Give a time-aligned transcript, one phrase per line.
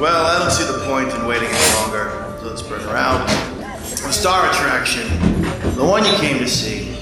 [0.00, 2.34] Well, I don't see the point in waiting any longer.
[2.40, 3.28] So let's bring her out.
[3.28, 5.06] The star attraction,
[5.76, 6.96] the one you came to see.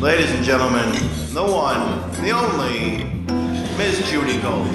[0.00, 0.92] Ladies and gentlemen,
[1.32, 3.04] the one, the only,
[3.78, 4.66] Miss Judy Gold.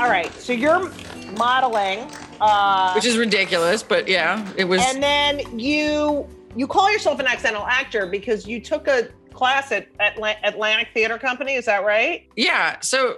[0.00, 0.88] All right, so you're
[1.36, 2.08] modeling,
[2.40, 4.82] uh, which is ridiculous, but yeah, it was.
[4.84, 9.88] and then you you call yourself an accidental actor because you took a class at
[9.98, 11.54] Atla- Atlantic Theater Company.
[11.54, 12.28] Is that right?
[12.36, 13.16] yeah, so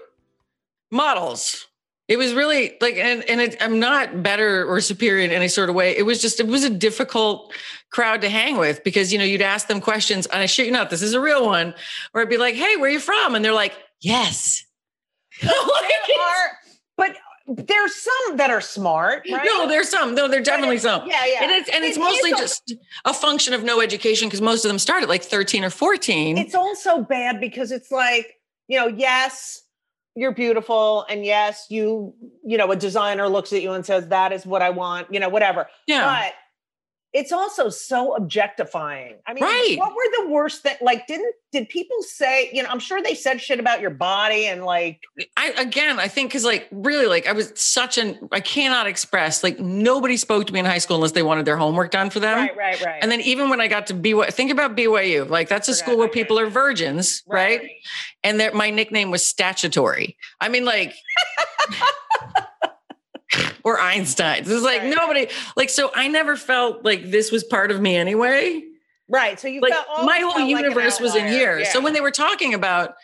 [0.91, 1.66] models.
[2.09, 5.69] It was really like, and, and it, I'm not better or superior in any sort
[5.69, 5.97] of way.
[5.97, 7.53] It was just, it was a difficult
[7.91, 10.73] crowd to hang with because, you know, you'd ask them questions, and I shit you
[10.73, 11.75] not, this is a real one,
[12.15, 13.35] or I'd be like, hey, where are you from?
[13.35, 14.65] And they're like, yes.
[15.43, 16.51] There are,
[16.97, 19.45] but there's some that are smart, right?
[19.45, 20.15] No, there's some.
[20.15, 21.07] No, there definitely some.
[21.07, 21.43] Yeah, yeah.
[21.45, 24.69] And it's and it's It mostly just a function of no education because most of
[24.69, 26.39] them start at like 13 or 14.
[26.39, 28.35] it's also bad because it's like
[28.67, 29.63] you know yes
[30.17, 32.13] you're beautiful and yes you
[32.45, 35.21] you know a designer looks at you and says that is what i want you
[35.21, 36.05] know whatever yeah.
[36.05, 36.33] but
[37.19, 39.77] it's also so objectifying i mean Right.
[39.79, 43.15] what were the worst that like didn't did people say you know i'm sure they
[43.15, 45.01] said shit about your body and like
[45.39, 49.43] I again, I think because like really, like I was such an I cannot express
[49.43, 52.21] like nobody spoke to me in high school unless they wanted their homework done for
[52.21, 52.37] them.
[52.39, 55.49] right right right And then even when I got to BYU, think about BYU, like
[55.49, 57.61] that's a Forgot school where people are virgins, right?
[57.61, 57.71] right
[58.25, 60.17] And that my nickname was statutory.
[60.41, 60.95] I mean, like,
[63.65, 64.41] or Einstein.
[64.41, 64.95] It's like Right.
[64.95, 68.63] nobody, like, so I never felt like this was part of me anyway.
[69.09, 71.65] right so you Like felt, my whole felt like universe was in here.
[71.65, 72.95] So when they were talking about,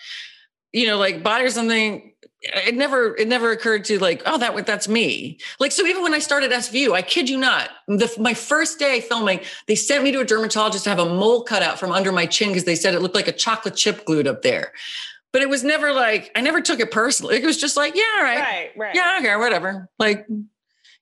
[0.72, 2.12] you know, like body or something,
[2.43, 5.38] it never, it never occurred to like, oh, that that's me.
[5.60, 9.00] Like, so even when I started SVU, I kid you not, the, my first day
[9.00, 12.10] filming, they sent me to a dermatologist to have a mole cut out from under
[12.10, 14.72] my chin because they said it looked like a chocolate chip glued up there.
[15.32, 17.37] But it was never like, I never took it personally.
[17.37, 18.38] It was just like, yeah, all right.
[18.38, 19.88] right right Yeah, okay, whatever.
[19.98, 20.47] Like, you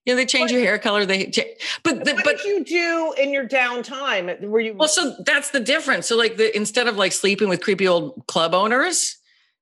[0.06, 1.04] know, they change What- your hair color.
[1.04, 1.42] They, cha-
[1.82, 5.50] but, the, what but did you do in your downtime were you well, so that's
[5.50, 6.06] the difference.
[6.06, 9.18] So, like, the instead of like sleeping with creepy old club owners,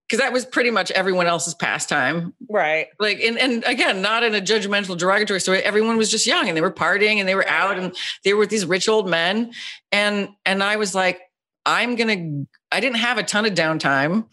[0.06, 2.35] because that was pretty much everyone else's pastime.
[2.49, 5.59] right Like, and and again, not in a judgmental, derogatory story.
[5.62, 8.41] Everyone was just young and they were partying and they were out and they were
[8.41, 9.53] with these rich old men.
[9.93, 11.21] And and I was like,
[11.67, 12.45] I'm gonna.
[12.71, 14.27] I didn't have a ton of downtime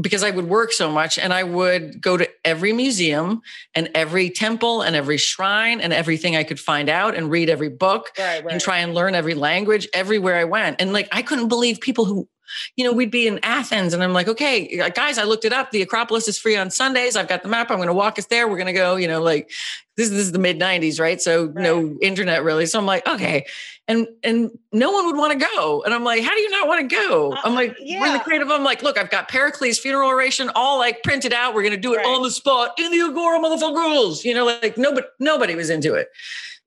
[0.00, 3.42] because I would work so much and I would go to every museum
[3.74, 7.68] and every temple and every shrine and everything I could find out and read every
[7.68, 10.80] book right right and try and learn every language everywhere I went.
[10.80, 12.28] And like, I couldn't believe people who,
[12.76, 15.70] you know, we'd be in Athens and I'm like, okay, guys, I looked it up.
[15.70, 17.16] The Acropolis is free on Sundays.
[17.16, 17.70] I've got the map.
[17.70, 18.48] I'm going to walk us there.
[18.48, 19.50] We're going to go, you know, like
[19.96, 21.20] this, this is the mid 90s, right?
[21.20, 22.66] So no internet really.
[22.66, 23.46] So I'm like, okay.
[23.88, 25.82] And and no one would want to go.
[25.82, 27.34] And I'm like, how do you not want to go?
[27.42, 28.12] I'm like, Uh, yeah.
[28.18, 28.50] the creative.
[28.50, 31.54] I'm like, look, I've got Pericles' funeral oration all like printed out.
[31.54, 32.06] We're going to do it Right.
[32.06, 34.26] on the spot in the Agora motherfucker rules.
[34.26, 36.08] You know, like nobody, nobody was into it.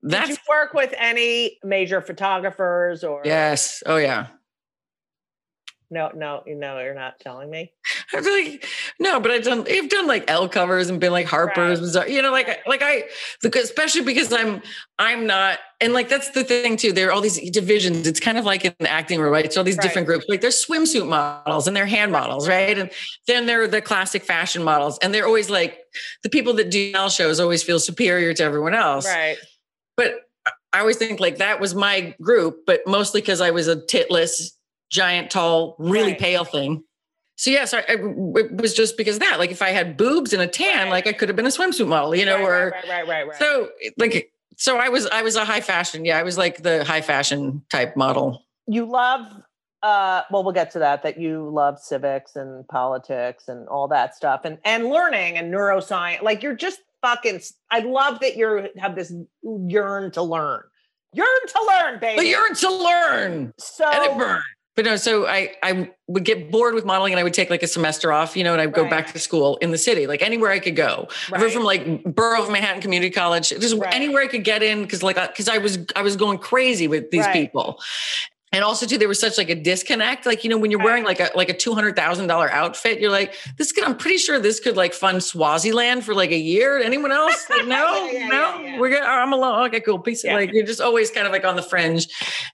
[0.01, 3.83] Did That's you work with any major photographers or Yes.
[3.85, 4.27] Oh yeah.
[5.91, 7.73] No no you know you're not telling me
[8.13, 8.65] I feel like
[8.99, 11.85] no, but I've done I've done like Elle covers and been like Harper's, Right.
[11.85, 13.03] Bazaar, you know, like like I
[13.41, 14.61] because especially because I'm
[14.99, 16.93] I'm not and like that's the thing too.
[16.93, 18.07] There are all these divisions.
[18.07, 19.43] It's kind of like in acting, right?
[19.45, 19.83] It's all these Right.
[19.83, 20.25] different groups.
[20.29, 22.77] Like there's swimsuit models and they're hand models, right?
[22.77, 22.91] And
[23.27, 25.79] then there are the classic fashion models, and they're always like
[26.23, 29.05] the people that do L shows always feel superior to everyone else.
[29.07, 29.37] right
[29.97, 30.21] But
[30.73, 34.57] I always think like that was my group, but mostly because I was a titless,
[34.91, 36.19] giant, tall, really Right.
[36.19, 36.83] pale thing.
[37.37, 39.39] So yes, I, I- it was just because of that.
[39.39, 40.89] Like if I had boobs and a tan, Right.
[40.91, 43.27] like I could have been a swimsuit model, you know, right, or right right right
[43.27, 46.05] right so like so I was I was a high fashion.
[46.05, 48.45] Yeah, I was like the high fashion type model.
[48.67, 49.25] you love
[49.81, 54.15] uh well we'll get to that that you love civics and politics and all that
[54.15, 57.41] stuff and and learning and neuroscience like you're just fucking
[57.71, 59.11] I love that you have this
[59.41, 60.61] yearn to learn
[61.13, 64.43] yearn to learn baby But you're to learn so and it burned.
[64.75, 67.61] But no, so I I would get bored with modeling and I would take like
[67.61, 68.89] a semester off, you know, and I'd go Right.
[68.89, 71.09] back to school in the city, like anywhere I could go.
[71.29, 71.51] Right.
[71.51, 73.93] from like Borough of Manhattan Community College, just Right.
[73.93, 77.11] anywhere I could get in because like because I was I was going crazy with
[77.11, 77.33] these Right.
[77.33, 77.81] people.
[78.53, 81.05] and also too there was such like a disconnect like you know when you're wearing
[81.05, 84.75] like a like a $200000 outfit you're like this could i'm pretty sure this could
[84.75, 88.77] like fund swaziland for like a year anyone else like no Yeah, no yeah, yeah.
[88.79, 91.55] we're good i'm alone okay cool peace like you're just always kind of like on
[91.55, 92.09] the fringe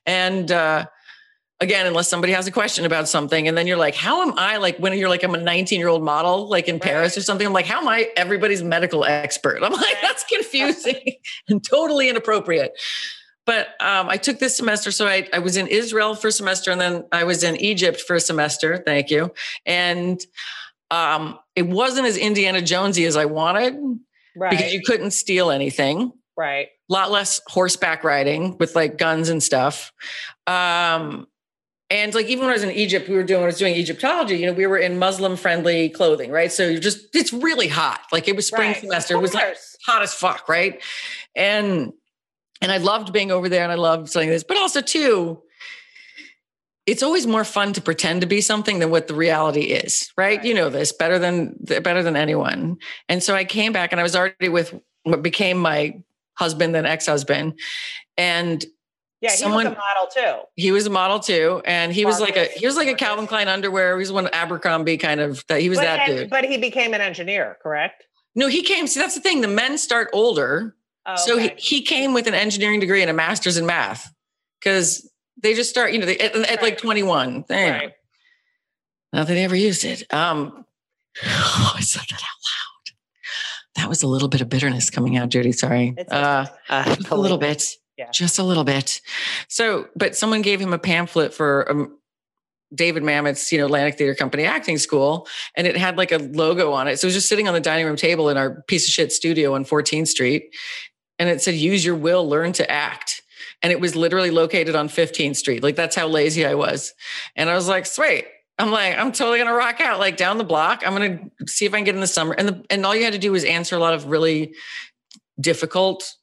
[0.06, 0.86] and uh
[1.60, 4.56] again unless somebody has a question about something and then you're like how am i
[4.58, 7.46] like when you're like i'm a 19 year old model like in paris or something
[7.46, 11.14] i'm like how am i everybody's medical expert i'm like that's confusing
[11.48, 12.72] and totally inappropriate
[13.46, 14.90] but um, I took this semester.
[14.90, 18.02] So I, I was in Israel for a semester and then I was in Egypt
[18.02, 18.76] for a semester.
[18.84, 19.32] Thank you.
[19.64, 20.20] And
[20.90, 23.74] um, it wasn't as Indiana Jonesy as I wanted
[24.36, 24.50] Right.
[24.50, 26.12] because you couldn't steal anything.
[26.36, 26.66] right.
[26.90, 29.94] A lot less horseback riding with like guns and stuff.
[30.46, 31.26] Um,
[31.90, 33.74] and like even when I was in Egypt, we were doing when I was doing
[33.74, 36.52] Egyptology, you know, we were in Muslim friendly clothing, right?
[36.52, 38.00] So you're just it's really hot.
[38.12, 38.80] Like it was spring Right.
[38.80, 39.14] semester.
[39.14, 39.56] It was like
[39.86, 40.82] hot as fuck, right?
[41.34, 41.92] And
[42.60, 45.42] and I loved being over there and I loved studying this, but also too,
[46.86, 50.38] it's always more fun to pretend to be something than what the reality is, right?
[50.38, 50.44] Right.
[50.44, 52.78] You know this better than better than anyone.
[53.08, 54.74] And so I came back and I was already with
[55.04, 56.02] what became my
[56.34, 57.58] husband and ex-husband.
[58.16, 58.64] And
[59.20, 60.08] Yeah, he someone- was a model
[60.42, 60.46] too.
[60.54, 61.60] he was a model too.
[61.64, 63.96] And he was like a he was like a Calvin Klein underwear.
[63.96, 66.30] He was one Abercrombie kind of that he was but, that and- dude.
[66.30, 68.04] but he became an engineer, correct?
[68.34, 68.86] No, he came.
[68.86, 69.40] See, that's the thing.
[69.40, 70.76] The men start older.
[71.06, 71.54] Oh, So okay.
[71.56, 74.12] he, he came with an engineering degree and a master's in math
[74.60, 75.10] because
[75.42, 77.44] they just start, you know, they, at, at like 21.
[77.48, 77.72] Damn.
[77.72, 77.92] Right.
[79.12, 80.02] Not that they ever used it.
[80.12, 80.64] Um,
[81.24, 82.94] oh, I said that out loud.
[83.76, 85.52] That was a little bit of bitterness coming out, Judy.
[85.52, 85.96] Sorry.
[86.10, 87.64] Uh, uh, a little bit.
[87.98, 88.10] Yeah.
[88.12, 89.00] Just a little bit.
[89.48, 91.98] So, but someone gave him a pamphlet for um,
[92.72, 96.72] David Mamet's, you know, Atlantic Theater Company acting school, and it had like a logo
[96.72, 97.00] on it.
[97.00, 99.10] So it was just sitting on the dining room table in our piece of shit
[99.10, 100.54] studio on 14th Street.
[101.18, 103.22] And it said, use your will, learn to act.
[103.62, 105.64] And it was literally located on 15th Street.
[105.64, 106.94] Like that's how lazy I was.
[107.34, 108.26] And I was like, sweet.
[108.60, 110.82] I'm like, I'm totally gonna rock out like down the block.
[110.86, 112.34] I'm gonna see if I can get in the summer.
[112.34, 114.54] And the, and all you had to do was answer a lot of really
[115.40, 116.14] difficult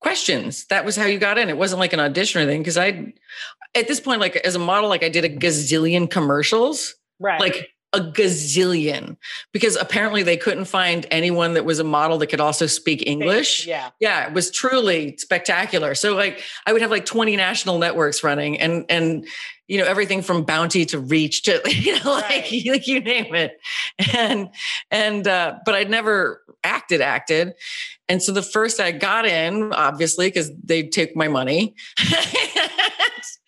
[0.00, 0.64] questions.
[0.66, 1.48] That was how you got in.
[1.48, 2.64] It wasn't like an audition or anything.
[2.64, 3.12] Cause I
[3.74, 7.40] at this point, like as a model, like I did a gazillion commercials, right.
[7.40, 9.16] like a gazillion,
[9.52, 13.66] because apparently they couldn't find anyone that was a model that could also speak English.
[13.66, 13.90] Yeah.
[14.00, 15.94] Yeah, it was truly spectacular.
[15.94, 19.26] So like I would have like 20 national networks running and and
[19.68, 22.62] you know everything from bounty to reach to you know like, Right.
[22.66, 23.60] like you name it.
[24.12, 24.50] And
[24.90, 27.54] and uh but I'd never acted acted.
[28.10, 31.74] And so the first I got in obviously because they take my money.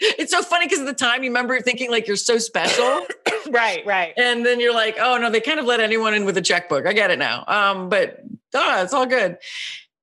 [0.01, 3.07] it's so funny because at the time you remember thinking like you're so special
[3.51, 3.85] Right.
[3.85, 4.15] Right.
[4.17, 6.87] and then you're like, oh no, they kind of let anyone in with a checkbook.
[6.87, 7.45] I get it now.
[7.47, 8.21] Um, but
[8.55, 9.37] uh, it's all good.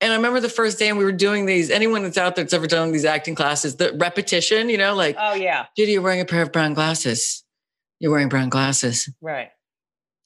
[0.02, 2.44] And I remember the first day and we were doing these, anyone that's out there
[2.44, 5.66] that's ever done these acting classes, the repetition, you know, like, Oh yeah.
[5.78, 7.44] Judy, you're wearing a pair of brown glasses.
[8.00, 9.10] You're wearing brown glasses.
[9.22, 9.52] Right.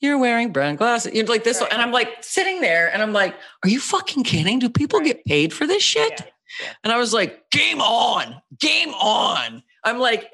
[0.03, 1.13] You're wearing brown glasses.
[1.13, 1.61] You're like this.
[1.61, 1.71] Right.
[1.71, 3.33] And I'm like sitting there and I'm like,
[3.63, 4.59] are you fucking kidding?
[4.59, 5.07] Do people Right.
[5.07, 6.11] get paid for this shit?
[6.19, 6.25] Yeah.
[6.61, 6.73] yeah.
[6.83, 9.63] And I was like, game on, game on.
[9.83, 10.29] I'm like,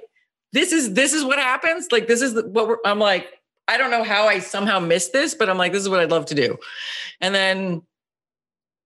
[0.53, 1.91] this is this is what happens.
[1.91, 3.27] Like this is what we're, I'm like.
[3.67, 6.09] I don't know how I somehow missed this, but I'm like, this is what I'd
[6.09, 6.57] love to do.
[7.21, 7.83] And then,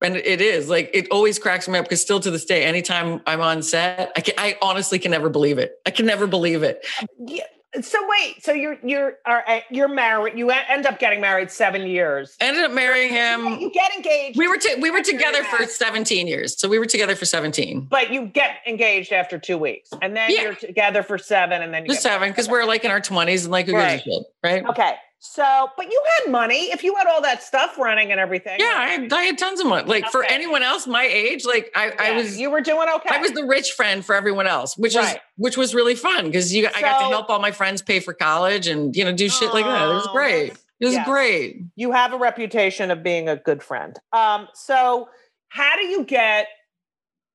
[0.01, 3.21] and it is like it always cracks me up because still to this day, anytime
[3.25, 5.75] I'm on set, I can I honestly can never believe it.
[5.85, 6.85] I can never believe it.
[7.17, 7.45] Yeah.
[7.81, 8.43] So wait.
[8.43, 10.37] So you're you're are you're married.
[10.37, 12.35] You end up getting married seven years.
[12.39, 13.59] Ended up marrying him.
[13.59, 14.37] You get engaged.
[14.37, 16.59] We were to, we were together for 17 years.
[16.59, 17.87] So we were together for 17.
[17.89, 20.41] but you get engaged after two weeks, and then Yeah.
[20.43, 23.01] you're together for seven, and then you Just get seven, because we're like in our
[23.01, 24.03] 20s and like who gives a Right.
[24.03, 24.65] shit, right?
[24.67, 24.95] Okay.
[25.25, 26.65] So, but you had money.
[26.73, 28.59] If you had all that stuff running and everything.
[28.59, 29.87] Yeah, I had, I had tons of money.
[29.87, 33.09] Like for anyone else my age, like I, I was You were doing okay.
[33.09, 35.21] I was the rich friend for everyone else, which was Right.
[35.37, 38.13] which was really fun because you I got to help all my friends pay for
[38.13, 39.89] college and you know do shit like that.
[39.89, 40.51] It was great.
[40.81, 41.07] It was yes.
[41.07, 41.61] great.
[41.77, 43.97] you have a reputation of being a good friend.
[44.11, 45.07] Um, so
[45.47, 46.47] how do you get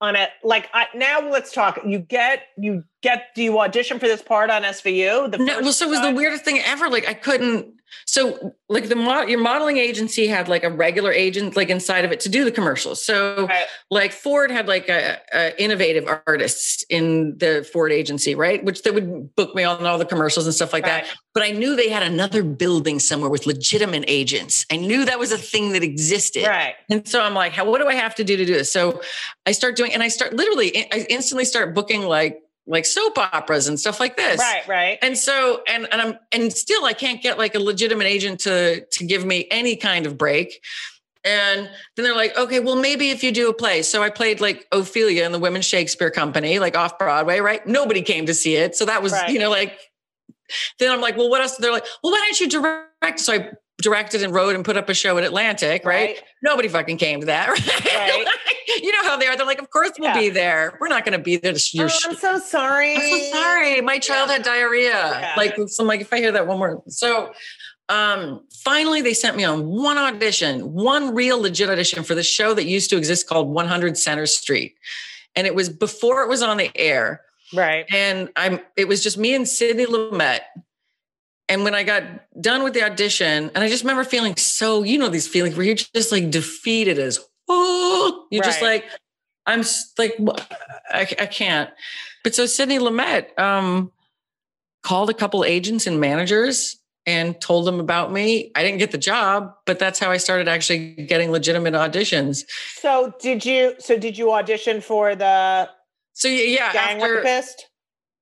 [0.02, 0.28] on it?
[0.44, 1.80] Like I, now, let's talk.
[1.86, 3.34] You get you get.
[3.34, 5.30] Do you audition for this part on SVU?
[5.30, 6.88] The No, well, so it was the weirdest thing ever.
[6.88, 7.74] Like I couldn't.
[8.04, 12.12] So like the mod, your modeling agency had like a regular agent like inside of
[12.12, 13.02] it to do the commercials.
[13.02, 13.64] So Right.
[13.90, 18.62] like Ford had like a, a innovative artists in the Ford agency, right?
[18.62, 21.06] Which they would book me on all the commercials and stuff like that.
[21.32, 24.66] But I knew they had another building somewhere with legitimate agents.
[24.70, 26.46] I knew that was a thing that existed.
[26.46, 26.74] Right.
[26.90, 28.70] And so I'm like, how, what do I have to do to do this?
[28.70, 29.00] So
[29.46, 33.66] I start doing, and I start literally, I instantly start booking like, like soap operas
[33.66, 34.38] and stuff like this.
[34.38, 34.68] Right.
[34.68, 34.98] Right.
[35.02, 38.84] And so, and, and I'm, and still I can't get like a legitimate agent to,
[38.84, 40.60] to give me any kind of break.
[41.24, 43.82] And then they're like, okay, well, maybe if you do a play.
[43.82, 47.66] So I played like Ophelia in the Women's Shakespeare Company, like off Broadway, right?
[47.66, 48.76] Nobody came to see it.
[48.76, 49.30] So that was, Right.
[49.30, 49.78] you know, like,
[50.78, 51.56] then I'm like, well, what else?
[51.56, 53.20] They're like, well, why don't you direct?
[53.20, 56.20] So I directed and wrote and put up a show at Atlantic, right?
[56.42, 57.84] Nobody fucking came to that, right?
[57.86, 58.26] Right.
[58.82, 59.36] you know how they are.
[59.36, 60.18] They're like, of course we'll Yeah.
[60.18, 60.76] be there.
[60.80, 62.96] We're not going to be there to sh- Oh, I'm so sorry.
[62.96, 63.80] I'm so sorry.
[63.80, 64.34] My child Yeah.
[64.34, 64.90] had diarrhea.
[64.90, 65.34] Yeah.
[65.36, 66.82] Like, so I'm like, if I hear that one more.
[66.88, 67.32] So
[67.88, 72.54] um, finally they sent me on one audition, one real legit audition for the show
[72.54, 74.74] that used to exist called 100 Center Street.
[75.36, 77.22] And it was before it was on the air.
[77.54, 77.86] Right.
[77.92, 80.40] And I'm it was just me and Sidney Lumet.
[81.48, 82.02] And when I got
[82.40, 85.64] done with the audition, and I just remember feeling so, you know, these feelings where
[85.64, 88.84] you're just like defeated as oh, you're just like,
[89.46, 89.64] I'm
[89.96, 90.14] like,
[90.90, 91.70] I, I can't.
[92.22, 93.90] But so Sidney Lumet um,
[94.82, 96.76] called a couple agents and managers
[97.06, 98.52] and told them about me.
[98.54, 102.42] I didn't get the job, but that's how I started actually getting legitimate auditions.
[102.74, 103.74] So did you?
[103.78, 105.70] So did you audition for the
[106.12, 107.67] So yeah, gang after, rapist?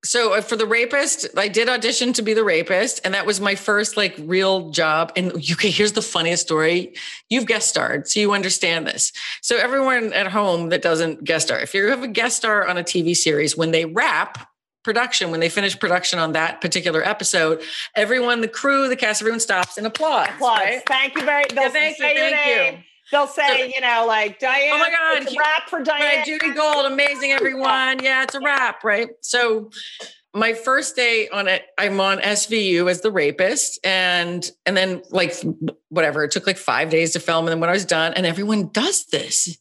[0.07, 3.41] So uh, for the rapist, I did audition to be the rapist, and that was
[3.41, 5.13] my first like real job.
[5.17, 6.95] And okay, here's the funniest story:
[7.29, 9.13] you've guest starred, so you understand this.
[9.43, 12.79] So everyone at home that doesn't guest star, if you have a guest star on
[12.79, 14.49] a TV series, when they wrap
[14.85, 17.61] production, when they finish production on that particular episode,
[17.97, 20.31] everyone, the crew, the cast, everyone stops and applauds.
[20.37, 20.59] Applause.
[20.61, 20.83] right?
[20.87, 21.45] Thank you very.
[21.51, 22.85] They'll Yeah, thank you, thank you.
[23.13, 24.71] They'll say, you know, like Diane.
[24.73, 26.19] Oh my God, it's a he- rap for Diane.
[26.19, 28.03] Right, Judy Gold, amazing, everyone.
[28.03, 29.09] Yeah, it's a wrap, right?
[29.21, 29.71] So
[30.35, 35.35] my first day on it, I'm on SVU as the rapist, and and then like
[35.89, 38.27] whatever, it took like five days to film, and then when I was done, and
[38.27, 39.57] everyone does this.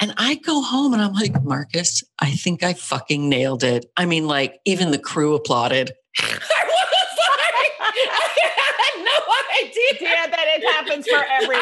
[0.00, 3.86] And I go home and I'm like, Marcus, I think I fucking nailed it.
[3.96, 5.90] I mean, like, even the crew applauded.
[6.20, 9.18] I was like, I had no
[9.66, 10.30] idea.
[10.30, 11.56] That it happens for every.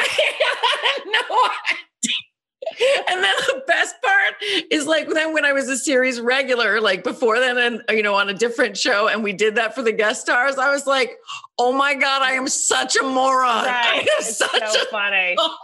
[0.93, 1.19] I had no
[2.79, 3.03] idea.
[3.09, 4.35] And then the best part
[4.71, 8.15] is like then when I was a series regular, like before then, and you know,
[8.15, 11.17] on a different show, and we did that for the guest stars, I was like,
[11.57, 13.65] "Oh my god, I am such a moron!
[13.65, 13.99] I Right.
[14.01, 15.35] am It's such so a funny.
[15.37, 15.55] Oh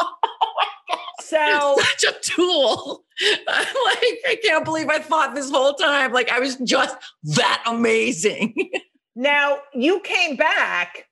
[1.22, 3.04] so such a tool.
[3.48, 6.14] I'm like, I can't believe I thought this whole time.
[6.14, 6.96] Like I was just
[7.36, 8.70] that amazing.
[9.16, 11.08] now you came back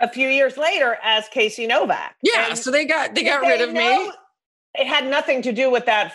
[0.00, 2.16] a few years later as Casey Novak.
[2.22, 2.48] yeah.
[2.50, 4.10] And So they got they got rid of me.
[4.74, 6.14] It had nothing to do with that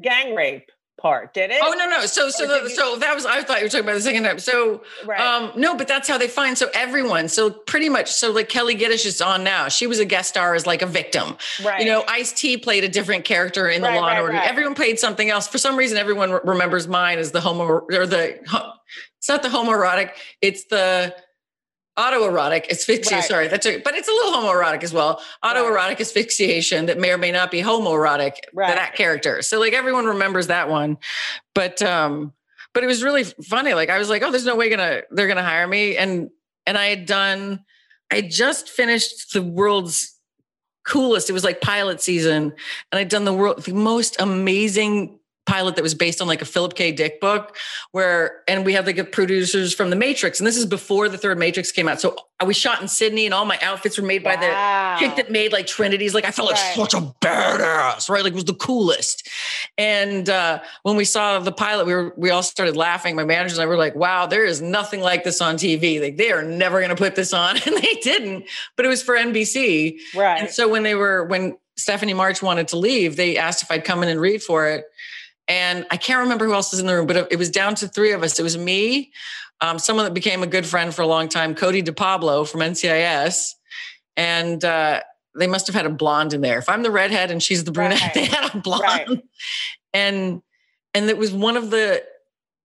[0.00, 1.58] gang rape part, did it?
[1.62, 2.06] Oh no, no.
[2.06, 4.22] So so the, you- so that was I thought you were talking about the second
[4.22, 4.38] time.
[4.38, 5.20] So right.
[5.20, 7.28] um no, but that's how they find so everyone.
[7.28, 9.68] So pretty much so like Kelli Giddish is on now.
[9.68, 11.36] She was a guest star as like a victim.
[11.64, 11.80] right.
[11.80, 14.38] You know, Ice T played a different character in the Right, Law and right, Order.
[14.38, 15.46] Everyone played something else.
[15.48, 18.38] For some reason, everyone re- remembers mine as the homo or the.
[19.18, 20.12] It's not the homoerotic.
[20.40, 21.14] It's the
[21.96, 23.18] autoerotic asphyxiation.
[23.18, 23.24] Right.
[23.24, 25.20] Sorry, that's a, but it's a little homoerotic as well.
[25.44, 28.34] Autoerotic asphyxiation that may or may not be homoerotic.
[28.52, 28.74] Right.
[28.74, 29.42] That character.
[29.42, 30.98] So like everyone remembers that one,
[31.54, 32.32] but um,
[32.74, 33.74] but it was really funny.
[33.74, 36.30] Like I was like, oh, there's no way gonna they're gonna hire me, and
[36.66, 37.64] and I had done.
[38.10, 40.14] I just finished the world's
[40.86, 41.28] coolest.
[41.28, 42.52] It was like pilot season,
[42.92, 46.44] and I'd done the world the most amazing pilot that was based on like a
[46.44, 46.92] Philip K.
[46.92, 47.56] Dick book,
[47.92, 51.16] where and we had like the producers from The Matrix, and this is before the
[51.18, 52.00] third Matrix came out.
[52.00, 54.96] So I was shot in Sydney, and all my outfits were made by the Wow.
[54.98, 56.14] chick that made like Trinity's.
[56.14, 58.22] Like I felt like such a badass, right?
[58.24, 59.28] Like it was the coolest.
[59.78, 63.14] And uh, when we saw the pilot, we were we all started laughing.
[63.16, 66.00] My managers and I were like, "Wow, there is nothing like this on TV.
[66.00, 68.44] Like they are never going to put this on," and they didn't.
[68.76, 69.98] But it was for NBC.
[70.14, 70.40] Right.
[70.40, 73.84] And so when they were when Stephanie March wanted to leave, they asked if I'd
[73.84, 74.84] come in and read for it.
[75.48, 77.88] And I can't remember who else was in the room, but it was down to
[77.88, 78.38] three of us.
[78.38, 79.12] It was me,
[79.60, 82.60] um, someone that became a good friend for a long time, Cote de Pablo from
[82.60, 83.54] NCIS,
[84.16, 85.00] and uh,
[85.36, 86.58] they must have had a blonde in there.
[86.58, 88.14] If I'm the redhead and she's the brunette, Right.
[88.14, 88.82] they had a blonde.
[88.82, 89.08] Right.
[89.94, 90.42] And
[90.94, 92.02] and it was one of the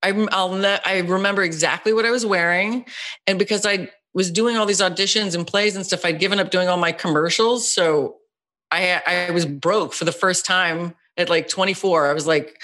[0.03, 2.85] I, I'll ne- I remember exactly what I was wearing,
[3.27, 6.49] and because I was doing all these auditions and plays and stuff, I'd given up
[6.49, 8.15] doing all my commercials, so
[8.71, 12.09] I I was broke for the first time at like 24.
[12.09, 12.61] I was like,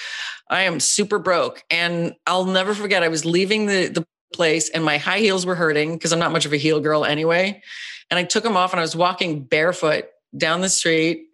[0.50, 3.04] I am super broke, and I'll never forget.
[3.04, 6.32] I was leaving the the place, and my high heels were hurting because I'm not
[6.32, 7.62] much of a heel girl anyway,
[8.10, 11.27] and I took them off, and I was walking barefoot down the street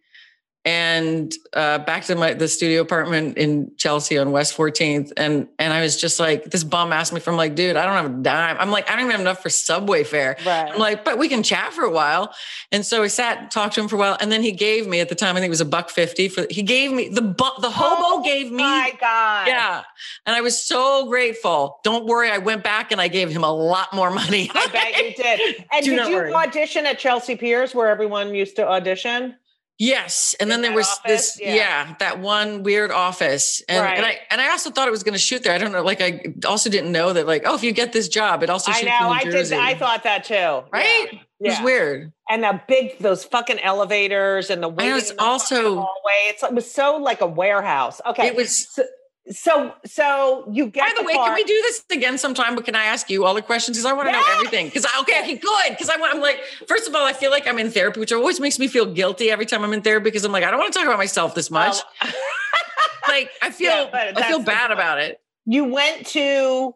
[0.66, 5.12] and uh, back to my the studio apartment in Chelsea on West 14th.
[5.18, 7.94] And and I was just like, this bum asked me from like, dude, I don't
[7.96, 8.56] have a dime.
[8.60, 10.38] I'm like, I don't even have enough for subway fare.
[10.46, 10.72] Right.
[10.72, 12.34] I'm like, but we can chat for a while.
[12.72, 14.18] And so I sat and talked to him for a while.
[14.22, 16.30] And then he gave me at the time, I think it was a buck fifty
[16.30, 19.48] for he gave me the bu- the hobo Oh gave me My God.
[19.48, 19.84] yeah.
[20.26, 21.80] And I was so grateful.
[21.84, 24.50] Don't worry, I went back and I gave him a lot more money.
[24.54, 25.66] I bet you did.
[25.74, 26.34] And did you worry.
[26.34, 29.36] audition at Chelsea Piers where everyone used to audition?
[29.80, 31.34] Yes, and then there was office?
[31.34, 31.56] this, Yeah.
[31.56, 31.96] yeah.
[32.00, 35.20] that one weird office, and and I and I also thought it was going to
[35.20, 35.54] shoot there.
[35.54, 38.08] I don't know, like I also didn't know that, like, oh, if you get this
[38.08, 39.12] job, it also I shoots know.
[39.12, 39.54] in I did.
[39.54, 40.64] I thought that too.
[40.72, 41.08] right?
[41.12, 41.20] Yeah.
[41.40, 41.64] It was Yeah.
[41.64, 42.14] weird.
[42.30, 46.22] And the big, those fucking elevators and the know, it's in the also- hallway.
[46.28, 48.00] It's, it was so like a warehouse.
[48.06, 48.28] Okay.
[48.28, 48.70] It was.
[48.74, 48.84] so,
[49.32, 52.56] so, so you get By the way, part- can we do this again sometime?
[52.56, 54.66] But can I ask you all the questions because I want to know everything?
[54.68, 55.70] Because okay, okay, good.
[55.70, 56.14] Because I want.
[56.14, 58.68] I'm like, first of all, I feel like I'm in therapy, which always makes me
[58.68, 60.88] feel guilty every time I'm in therapy because I'm like, I don't want to talk
[60.88, 61.78] about myself this much.
[62.02, 62.12] Oh,
[63.08, 65.22] like, I feel, Yeah, I feel bad about it.
[65.46, 66.74] you went to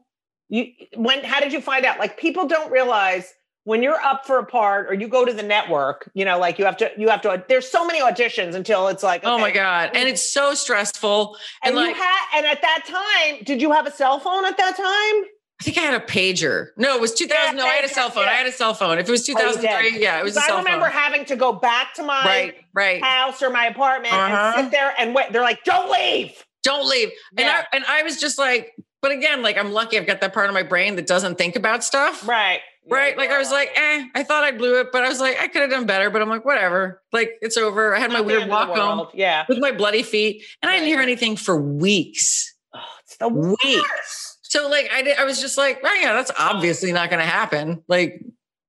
[0.50, 3.34] you when how did you find out like people don't realize
[3.68, 6.58] when you're up for a part or you go to the network you know like
[6.58, 9.52] you have to you have to there's so many auditions until it's like Oh my
[9.52, 11.36] god, and it's so stressful.
[11.64, 14.46] and, And, you like, had and at that time did you have a cell phone
[14.46, 16.68] at that time I think I had a pager.
[16.78, 17.58] No, it was 2000.
[17.58, 18.26] Yeah, no, I had a cell phone.
[18.26, 18.30] yeah.
[18.30, 19.00] I had a cell phone.
[19.00, 20.94] If it was Oh, 2003, yeah, it was a 'Cause cell I remember phone.
[20.94, 23.04] having to go back to my Right, right.
[23.04, 24.54] house or my apartment Uh-huh.
[24.56, 26.32] and sit there and wait they're like don't leave
[26.64, 27.10] Don't leave.
[27.38, 30.32] And I and I was just like, but again, like I'm lucky I've got that
[30.34, 32.28] part of my brain that doesn't think about stuff.
[32.28, 33.18] right Right.
[33.18, 35.48] Like I was like, eh, I thought I blew it, but I was like, I
[35.48, 36.10] could have done better.
[36.10, 37.02] But I'm like, whatever.
[37.12, 37.96] Like it's over.
[37.96, 40.70] I had my weird end of the walk home yeah with my bloody feet, and
[40.70, 42.56] I didn't hear anything for weeks.
[42.74, 43.58] oh, it's the Weeks.
[43.64, 44.38] worst.
[44.44, 47.84] So like I did, I was just like, oh yeah, that's obviously not gonna happen.
[47.88, 48.22] Like,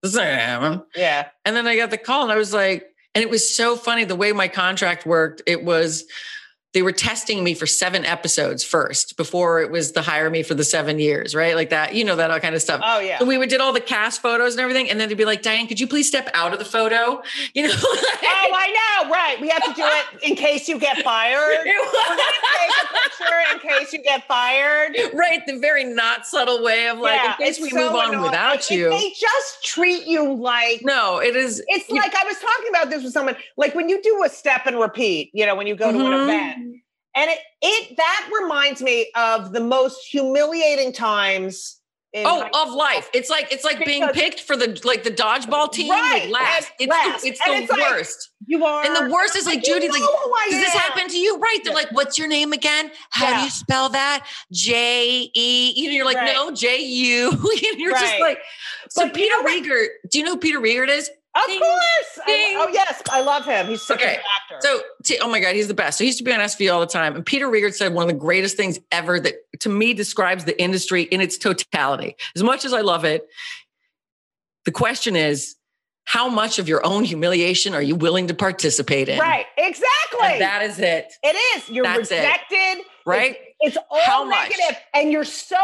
[0.03, 0.83] this is not gonna happen.
[0.97, 2.85] yeah And then I got the call and I was like,
[3.15, 5.43] and it was so funny the way my contract worked.
[5.47, 6.05] It was,
[6.79, 10.55] they were testing me for seven episodes first before it was the hire me for
[10.55, 11.57] the seven years, right?
[11.57, 12.81] Like that, you know, that all kind of stuff.
[12.85, 14.89] oh yeah So we would did all the cast photos and everything.
[14.89, 17.21] And then they'd be like, Diane, could you please step out of the photo?
[17.55, 19.11] You know, Oh, I know.
[19.11, 19.41] Right.
[19.41, 21.39] We have to do it in case you get fired.
[21.67, 24.97] We're going to take a picture in case you get fired.
[25.15, 25.41] right.
[25.47, 28.23] The very not subtle way of like, Yeah, in case we so move on annoying.
[28.23, 28.91] without Like, you.
[28.91, 31.61] They just treat you like no, it is.
[31.67, 33.37] it's like I was talking about this with someone.
[33.57, 36.05] Like when you do a step and repeat, you know, when you go to an
[36.05, 36.23] Mhm.
[36.25, 36.68] event,
[37.19, 41.75] and it it that reminds me of the most humiliating times.
[42.15, 43.11] In Oh, of life.
[43.13, 46.73] It's like it's like being picked for the like the dodgeball team Right, like last.
[46.81, 47.23] It's last.
[47.23, 48.31] the, it's And the it's like, worst.
[48.47, 51.37] you are, and the worst is like judy like, know does this happen to you?
[51.39, 51.59] Right.
[51.63, 52.91] They're like, what's your name again?
[53.11, 54.27] How do you spell that?
[54.51, 55.73] J E.
[55.77, 56.33] You know, you're like, Right.
[56.35, 57.31] no, J U.
[57.77, 58.39] you're just like,
[58.89, 59.63] so But you Peter know what?
[59.63, 61.11] Riegert, do you know who Peter Riegert is?
[61.35, 62.19] Of Ding, course.
[62.27, 63.67] I- oh yes, I love him.
[63.69, 64.67] He's such a Okay, good actor.
[64.67, 65.99] So, t- oh my God, he's the best.
[65.99, 67.15] So he used to be on SV all the time.
[67.15, 70.61] And Peter Riegert said one of the greatest things ever that to me describes the
[70.61, 72.17] industry in its totality.
[72.35, 73.27] As much as I love it,
[74.65, 75.55] the question is,
[76.05, 79.19] how much of your own humiliation are you willing to participate in?
[79.19, 79.45] right.
[79.59, 79.87] Exactly.
[80.23, 81.13] And that is it.
[81.23, 81.69] It is.
[81.69, 82.17] You're That's it.
[82.17, 82.85] rejected.
[83.05, 83.37] Right?
[83.61, 84.51] It's, it's all How much?
[84.51, 85.57] negative, and you're so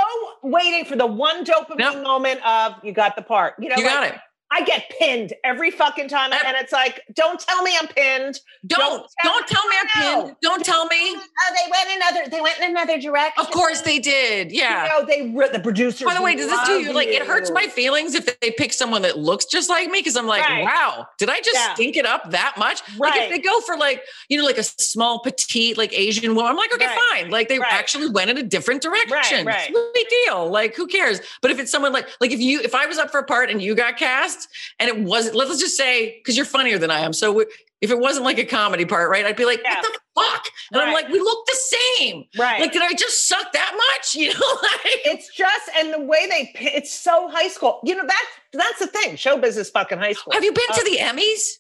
[0.42, 2.03] waiting for the one dopamine Yep.
[2.03, 3.55] moment of you got the part.
[3.59, 4.14] You know, You like, got it.
[4.50, 8.38] I get pinned every fucking time, and it's like, don't tell me I'm pinned.
[8.66, 9.88] Don't Don't don't tell tell me I'm
[10.26, 10.37] pinned.
[10.42, 10.96] Don't tell me.
[11.00, 12.30] Oh, they went another.
[12.30, 13.44] They went in another direction.
[13.44, 14.52] Of course they did.
[14.52, 14.85] Yeah.
[14.85, 16.04] You know, they re- the producers.
[16.07, 18.72] By the way, does this do you like it hurts my feelings if they pick
[18.72, 19.98] someone that looks just like me?
[19.98, 20.62] Because I'm like, Right.
[20.64, 21.74] wow, did I just Yeah.
[21.74, 22.80] stink it up that much?
[22.98, 26.50] Like if they go for like, you know, like a small, petite, like Asian woman,
[26.52, 26.98] I'm like, okay, Right.
[27.11, 27.30] fine.
[27.30, 27.72] Like they Right.
[27.72, 29.46] actually went in a different direction.
[29.46, 29.68] right.
[29.68, 30.48] Sweet deal.
[30.48, 31.20] Like, who cares?
[31.42, 33.50] But if it's someone like, like if you, if I was up for a part
[33.50, 34.33] and you got cast
[34.78, 37.12] and it wasn't, let's just say, because you're funnier than I am.
[37.12, 37.40] So
[37.80, 39.24] if it wasn't like a comedy part, right?
[39.26, 39.80] I'd be like, Yeah.
[39.80, 40.44] what the fuck?
[40.72, 41.58] And I'm like, we look the
[41.98, 42.24] same.
[42.38, 42.60] Right.
[42.60, 44.14] Like, did I just suck that much?
[44.20, 47.80] You know, like it's just and the way they it's so high school.
[47.84, 49.16] You know that's that's the thing.
[49.16, 50.32] Show business fucking high school.
[50.32, 51.54] have you been Uh, to the Emmys?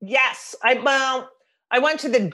[0.00, 1.30] Yes, I well,
[1.70, 2.32] I went to the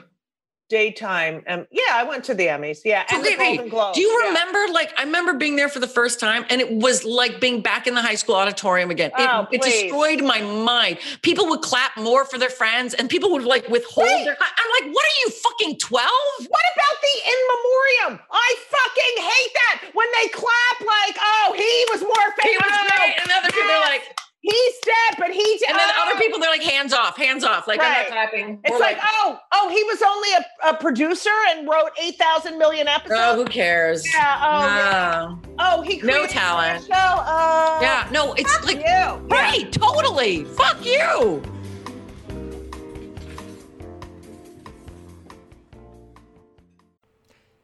[0.71, 1.43] daytime.
[1.47, 2.79] Um, yeah, I went to the Emmys.
[2.85, 3.95] Yeah, and Okay, the Golden Globes.
[3.95, 4.29] Do you yeah.
[4.29, 4.73] remember?
[4.73, 7.85] Like, I remember being there for the first time, and it was like being back
[7.87, 9.11] in the high school auditorium again.
[9.19, 10.97] It, Oh, it destroyed my mind.
[11.21, 14.23] People would clap more for their friends, and people would like withhold Wait.
[14.23, 14.37] their.
[14.39, 16.31] I'm like, what are you fucking twelve?
[16.39, 18.25] What about the in memoriam?
[18.31, 22.47] I fucking hate that when they clap like, oh, he was more famous.
[22.49, 25.69] He was great, and other people are like, he's dead, but he did.
[25.69, 26.07] and then oh.
[26.07, 27.67] other people they're like, hands off, hands off.
[27.67, 28.59] Like I'm not clapping.
[28.63, 32.57] It's We're like, oh, oh, he was only a, a producer and wrote eight thousand
[32.57, 33.19] million episodes.
[33.23, 34.05] oh, who cares?
[34.13, 34.39] yeah.
[34.41, 35.35] Oh, yeah.
[35.45, 35.55] No.
[35.59, 36.85] oh, he No talent.
[36.85, 36.93] Show.
[36.93, 38.83] Oh, Yeah, no, it's fuck like you.
[38.83, 39.63] Yeah.
[39.71, 40.45] totally.
[40.45, 41.41] Fuck you.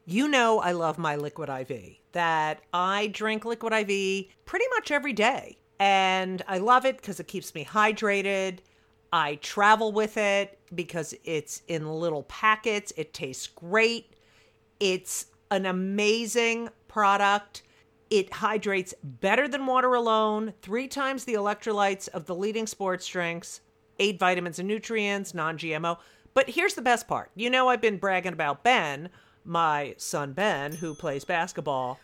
[0.09, 5.11] You know I love my Liquid IV, that I drink Liquid IV pretty much every
[5.11, 5.57] day.
[5.79, 8.59] And I love it because it keeps me hydrated.
[9.13, 12.91] I travel with it because it's in little packets.
[12.97, 14.13] It tastes great.
[14.79, 17.63] It's an amazing product.
[18.09, 23.61] It hydrates better than water alone, three times the electrolytes of the leading sports drinks,
[23.99, 25.97] eight vitamins and nutrients, non GMO.
[26.33, 27.31] But here's the best part.
[27.35, 29.09] You know, I've been bragging about Ben,
[29.43, 31.99] my son Ben, who plays basketball.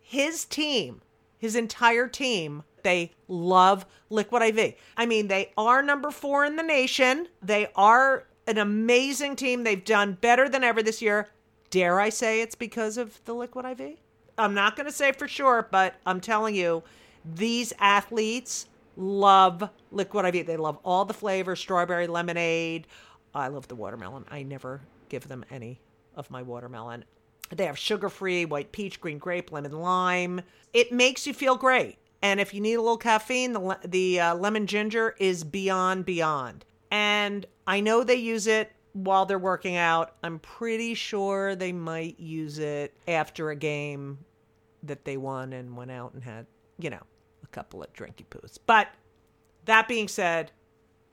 [0.00, 1.02] His team,
[1.38, 4.74] his entire team, they love Liquid IV.
[4.96, 7.26] I mean, they are number four in the nation.
[7.42, 9.64] They are an amazing team.
[9.64, 11.28] They've done better than ever this year.
[11.70, 13.98] Dare I say it's because of the Liquid IV?
[14.38, 16.84] I'm not going to say for sure, but I'm telling you,
[17.24, 18.66] these athletes
[18.96, 20.46] love Liquid IV.
[20.46, 22.86] They love all the flavors strawberry, lemonade.
[23.34, 24.24] I love the watermelon.
[24.30, 25.80] I never give them any
[26.14, 27.04] of my watermelon.
[27.50, 30.42] They have sugar free, white peach, green grape, lemon lime.
[30.72, 31.98] It makes you feel great.
[32.24, 36.64] And if you need a little caffeine, the, the uh, lemon ginger is beyond, beyond.
[36.90, 40.16] And I know they use it while they're working out.
[40.22, 44.20] I'm pretty sure they might use it after a game
[44.84, 46.46] that they won and went out and had,
[46.78, 47.02] you know,
[47.42, 48.58] a couple of drinky poos.
[48.64, 48.88] But
[49.66, 50.50] that being said,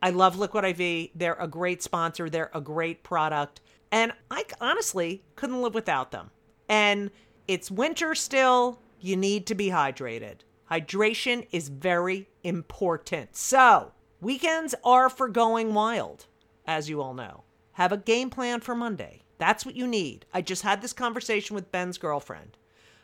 [0.02, 1.10] I love Liquid IV.
[1.14, 3.60] They're a great sponsor, they're a great product.
[3.92, 6.32] And I honestly couldn't live without them.
[6.70, 7.12] And
[7.50, 8.80] it's winter still.
[9.02, 10.44] You need to be hydrated.
[10.72, 13.36] Hydration is very important.
[13.36, 16.28] So, weekends are for going wild,
[16.66, 17.44] as you all know.
[17.74, 19.24] Have a game plan for Monday.
[19.38, 20.26] That's what you need.
[20.34, 22.58] I just had this conversation with Ben's girlfriend.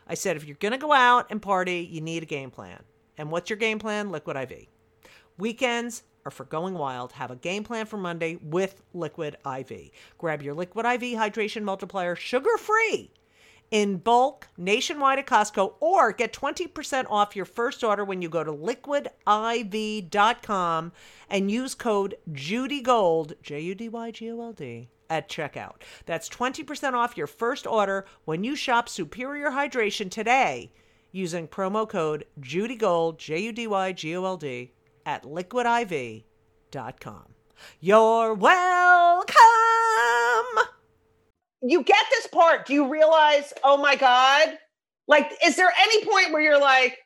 [0.06, 2.84] I said, if you're going to go out and party, you need a game plan.
[3.18, 4.10] And what's your game plan?
[4.10, 4.64] Liquid IV.
[5.36, 7.12] Weekends are for going wild.
[7.12, 9.90] Have a game plan for Monday with Liquid IV.
[10.16, 13.10] Grab your Liquid IV hydration multiplier sugar free
[13.70, 18.42] in bulk nationwide at Costco or get 20% off your first order when you go
[18.44, 19.12] to liquidiv.com
[21.30, 25.82] and use code JUDYGOLD, J U D Y G O L D, at checkout.
[26.06, 30.72] That's 20% off your first order when you shop Superior Hydration today
[31.12, 34.72] using promo code JUDYGOLD, J U D Y G O L D,
[35.04, 36.24] at liquidiv.com.
[37.80, 39.67] You're welcome.
[41.62, 42.66] You get this part.
[42.66, 44.48] Do you realize, oh my God?
[45.06, 46.98] Like, is there any point where you're like,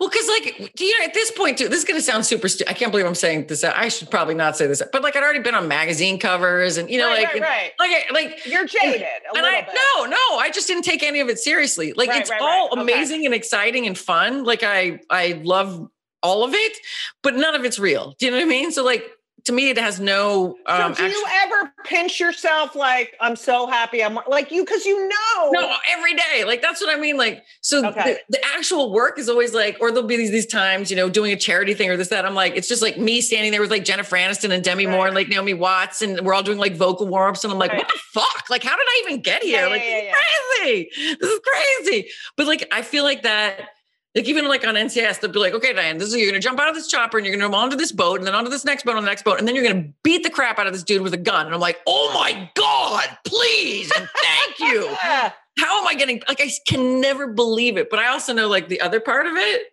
[0.00, 2.24] Well, because like, do you know, at this point too, this is going to sound
[2.24, 2.70] super stupid.
[2.70, 3.62] I can't believe I'm saying this.
[3.64, 6.88] I should probably not say this, but like I'd already been on magazine covers and,
[6.90, 9.74] you know, Right, like, right, like, like you're jaded a and I, bit?
[9.74, 11.92] no, no, I just didn't take any of it seriously.
[11.92, 12.72] Like Right, it's right, all right.
[12.72, 12.80] Okay.
[12.94, 14.44] amazing and exciting and fun.
[14.44, 15.88] Like I, I love
[16.22, 16.76] all of it,
[17.22, 18.14] but none of it's real.
[18.18, 18.72] Do you know what I mean?
[18.72, 19.04] So like,
[19.44, 23.36] to me, it has no, So um, do actu- you ever pinch yourself like, I'm
[23.36, 25.50] so happy I'm like you, because you know.
[25.52, 26.44] No, every day.
[26.46, 27.16] Like that's what I mean.
[27.18, 28.18] Like, so Okay.
[28.28, 31.10] the, the actual work is always like, or there'll be these these times, you know,
[31.10, 32.24] doing a charity thing or this, that.
[32.24, 35.06] I'm like, it's just like me standing there with like Jennifer Aniston and Demi Moore
[35.06, 37.44] and like Naomi Watts, and we're all doing like vocal warm-ups.
[37.44, 37.78] And I'm like, Right.
[37.80, 38.48] what the fuck?
[38.48, 39.60] Like, how did I even get here?
[39.60, 41.16] Yeah, like, yeah, this is crazy.
[41.20, 42.08] This is crazy.
[42.36, 43.68] But like, I feel like that.
[44.14, 46.60] Like even like on NCIS, they'll be like, okay, Diane, this is you're gonna jump
[46.60, 48.64] out of this chopper and you're gonna go onto this boat and then onto this
[48.64, 50.72] next boat on the next boat, and then you're gonna beat the crap out of
[50.72, 51.46] this dude with a gun.
[51.46, 54.94] And I'm like, oh my God, please and thank you
[55.58, 57.90] how am I getting like I can never believe it.
[57.90, 59.72] But I also know like the other part of it,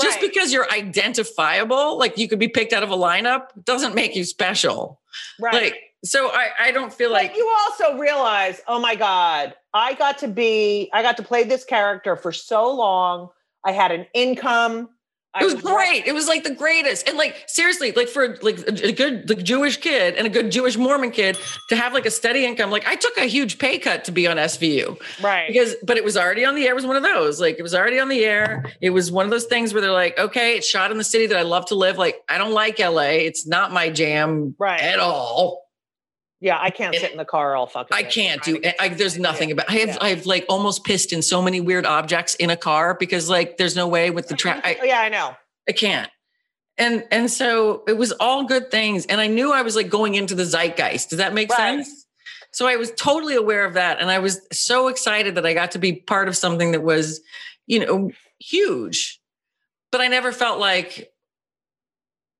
[0.00, 4.16] just because you're identifiable, like you could be picked out of a lineup, doesn't make
[4.16, 5.00] you special.
[5.40, 5.54] right.
[5.54, 9.94] Like so I I don't feel But like you also realize, oh my God, I
[9.94, 13.30] got to be, I got to play this character for so long.
[13.64, 14.90] I had an income.
[15.36, 16.06] I it was great.
[16.06, 17.08] It was like the greatest.
[17.08, 20.52] And like seriously, like for like a a good like Jewish kid and a good
[20.52, 21.36] Jewish Mormon kid
[21.70, 22.70] to have like a steady income.
[22.70, 24.96] Like I took a huge pay cut to be on SVU.
[25.20, 25.48] Right.
[25.48, 27.62] because but it was already on the air it was one of those like it
[27.62, 30.56] was already on the air it was one of those things where they're like okay
[30.56, 33.00] it's shot in the city that i love to live like i don't like la
[33.02, 34.80] it's not my jam Right.
[34.80, 35.63] at all
[36.40, 39.50] yeah, I can't sit in the car all fucking i can't do I, there's nothing
[39.52, 39.98] about i have Yeah.
[40.00, 43.76] i've like almost pissed in so many weird objects in a car because like there's
[43.76, 45.34] no way with the track I, yeah, I know.
[45.68, 46.10] I can't
[46.76, 50.16] and and so it was all good things and i knew i was like going
[50.16, 51.84] into the zeitgeist does that make Right.
[51.84, 52.06] sense
[52.52, 55.70] so i was totally aware of that and i was so excited that i got
[55.72, 57.20] to be part of something that was
[57.66, 59.20] you know huge
[59.92, 61.12] but i never felt like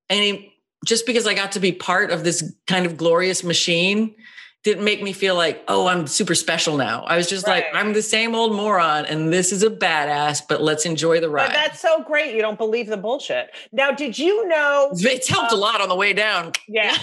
[0.09, 0.54] any
[0.85, 4.15] just because i got to be part of this kind of glorious machine
[4.63, 7.93] didn't make me feel like oh i'm super special now i was just like i'm
[7.93, 11.53] the same old moron and this is a badass but let's enjoy the ride But
[11.53, 12.33] that's so great.
[12.33, 13.49] You don't believe the bullshit.
[13.71, 14.89] Now, did you know?
[14.93, 16.95] it's helped a lot on the way down Yeah,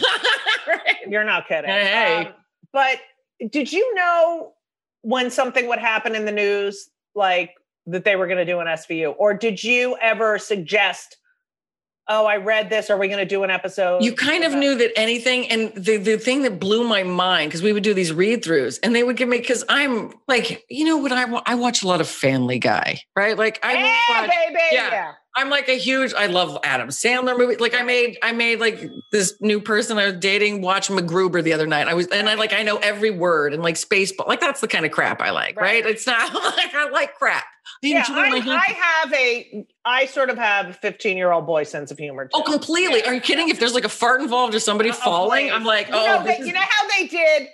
[0.66, 0.96] Right.
[1.08, 1.70] you're not kidding.
[1.70, 2.26] Hey.
[2.26, 2.32] Um,
[2.72, 2.98] but
[3.50, 4.52] did you know
[5.02, 7.50] when something would happen in the news, like
[7.86, 11.16] that they were going to do an SVU, or did you ever suggest
[12.12, 12.90] oh, I read this.
[12.90, 14.03] Are we going to do an episode?
[14.05, 17.62] You kind of knew that anything, and the the thing that blew my mind because
[17.62, 20.85] we would do these read throughs, and they would give me because I'm like, you
[20.85, 23.37] know what I I watch a lot of Family Guy, right?
[23.37, 24.61] Like I Yeah, watch, baby.
[24.72, 24.90] yeah.
[24.90, 25.12] Yeah.
[25.34, 26.12] I'm like a huge.
[26.12, 27.58] I love Adam Sandler movies.
[27.58, 31.54] Like I made, I made like this new person I was dating watch MacGruber the
[31.54, 31.88] other night.
[31.88, 34.26] I was, and I like, I know every word and like Spaceball.
[34.26, 35.84] Like that's the kind of crap I like, right?
[35.84, 35.86] Right.
[35.86, 37.44] It's not like I like crap.
[37.44, 41.62] I Yeah, I, I have a, I sort of have a 15 year old boy
[41.64, 42.26] sense of humor.
[42.26, 42.30] Too.
[42.34, 43.00] oh, completely.
[43.00, 43.10] Yeah.
[43.10, 43.48] Are you kidding?
[43.48, 45.52] If there's like a fart involved or somebody Oh, falling, please.
[45.52, 47.48] I'm like, you oh, know, this they, you know how they did.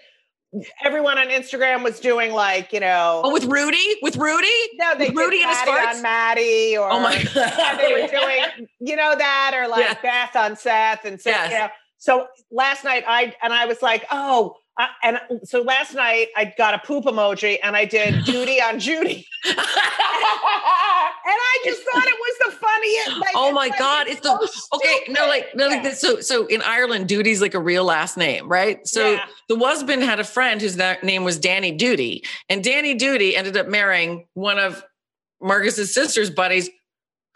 [0.83, 5.09] Everyone on Instagram was doing like, you know, oh, with Rudy, with Rudy, no, they
[5.11, 5.97] with Rudy and his farts.
[5.97, 9.95] on Maddie, or Oh my god, they were doing, you know, that or like Yeah.
[10.03, 11.53] Beth on Seth and so, Yes.
[11.53, 11.69] you know.
[11.99, 14.57] So last night I and I was like, oh,
[15.03, 19.27] And so last night I got a poop emoji and I did duty on Judy,
[19.45, 19.57] and
[21.27, 23.19] I just thought it was the funniest.
[23.21, 25.91] Like, Oh my like, God, it's the- so Okay, no, like no, like Yeah.
[25.91, 26.01] this.
[26.01, 28.87] So, so in Ireland, Duty's like a real last name, right?
[28.87, 29.25] So Yeah.
[29.49, 33.67] the husband had a friend whose name was Danny Duty, and Danny Duty ended up
[33.69, 34.85] marrying one of
[35.41, 36.69] Marcus's sister's buddies,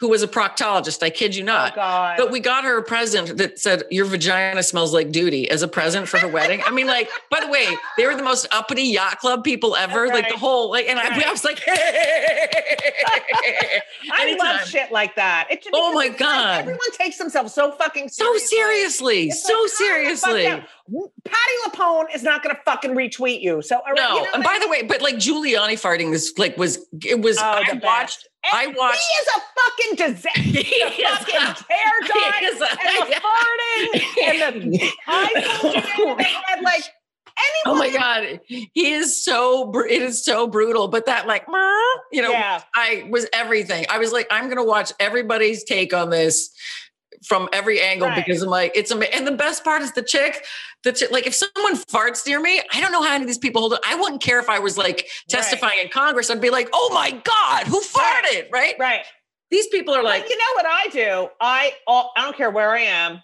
[0.03, 1.01] who was a proctologist.
[1.01, 1.77] I kid you Oh not.
[1.77, 2.17] God.
[2.19, 5.69] But we got her a present that said, Your vagina smells like duty as a
[5.69, 6.61] present for her wedding.
[6.67, 10.09] I mean, like, by the way, they were the most uppity yacht club people ever.
[10.09, 11.25] Like the whole, like, and I, Right.
[11.27, 13.81] I was like, I
[14.21, 14.57] anytime.
[14.57, 15.47] love shit like that.
[15.51, 16.59] It, Oh my it's like God.
[16.61, 19.31] everyone takes themselves so fucking so seriously.
[19.31, 20.65] seriously, It's so like, calm the fuck seriously.
[21.25, 21.38] Patti
[21.69, 23.62] LuPone is not going to fucking retweet you.
[23.62, 26.57] So No, you know and by I the way, but like Giuliani farting this like
[26.59, 28.29] was it was Oh, I the best.
[28.44, 30.40] Watched I watched He is a fucking disaster.
[30.42, 31.55] He The is fucking a-
[32.09, 36.62] he a- and the farting and the eyes bulging in the head.
[36.62, 36.85] Like
[37.64, 40.88] Oh my god, he is so br- it is so brutal.
[40.88, 41.46] But that like
[42.12, 42.62] you know, Yeah.
[42.74, 43.87] I was everything.
[43.88, 46.50] I was like, I'm gonna watch everybody's take on this
[47.26, 48.24] from every angle Right.
[48.24, 49.14] because I'm like, it's amazing.
[49.14, 50.44] And the best part is the chick.
[50.85, 53.61] Chick, like if someone farts near me, I don't know how any of these people
[53.62, 53.81] hold it.
[53.87, 56.29] I wouldn't care if I was like testifying in Congress.
[56.31, 58.51] I'd be like, oh my god, who farted?
[58.53, 58.75] Right?
[58.81, 59.03] Right.
[59.51, 61.29] These people are like, you know what I do?
[61.40, 63.23] I I don't care where I am.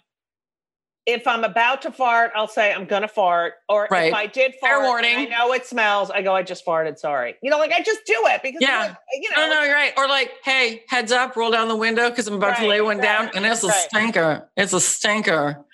[1.05, 3.53] If I'm about to fart, I'll say I'm gonna fart.
[3.67, 4.09] Or Right.
[4.09, 5.17] if I did Fair fart, and warning.
[5.17, 6.11] I know it smells.
[6.11, 6.99] I go, I just farted.
[6.99, 7.35] Sorry.
[7.41, 8.79] You know, like I just do it because Yeah.
[8.81, 9.93] like, you oh, know, No, no, you're right.
[9.97, 12.99] Or like, hey, heads up, roll down the window because I'm about to lay one
[12.99, 13.87] down, and it's a right.
[13.89, 14.51] stinker.
[14.55, 15.65] It's a stinker.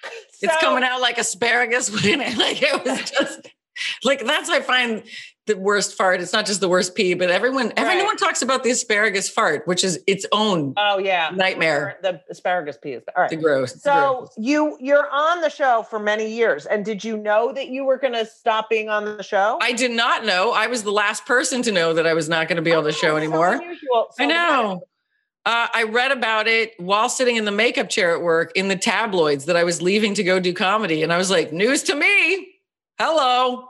[0.42, 1.90] It's coming out like asparagus.
[2.04, 3.48] when it- like it was just
[4.04, 5.04] like that's I find
[5.48, 6.22] the worst fart.
[6.22, 9.84] It's not just the worst pee, but everyone everyone talks about the asparagus fart, which
[9.84, 11.98] is its own Oh yeah, nightmare.
[12.02, 13.30] The asparagus pee is- All right.
[13.30, 13.74] The gross.
[13.74, 14.34] the So gross.
[14.38, 17.98] you you're on the show for many years, and did you know that you were
[17.98, 19.60] going to stop being on the show?
[19.62, 20.52] I did not know.
[20.52, 22.84] I was the last person to know that I was not going to be on
[22.84, 23.54] the show Oh, so anymore.
[23.54, 24.08] unusual.
[24.18, 24.82] I know.
[25.46, 28.76] Uh, I read about it while sitting in the makeup chair at work in the
[28.76, 31.04] tabloids that I was leaving to go do comedy.
[31.04, 32.48] And I was like, news to me.
[32.98, 33.68] Hello.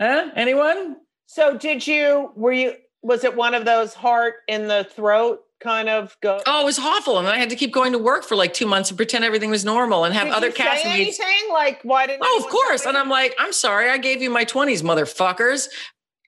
[0.00, 0.30] Huh?
[0.34, 0.96] Anyone?
[1.26, 2.32] So did you?
[2.34, 2.74] Were you?
[3.02, 6.40] Was it one of those heart in the throat kind of go?
[6.46, 7.18] Oh, it was awful.
[7.18, 9.50] And I had to keep going to work for like two months and pretend everything
[9.50, 10.84] was normal and have Did other castmates.
[10.86, 12.22] anything like why didn't?
[12.24, 12.86] Oh, of course.
[12.86, 12.96] And?
[12.96, 13.90] I'm like, I'm sorry.
[13.90, 15.68] I gave you my 20s, motherfuckers.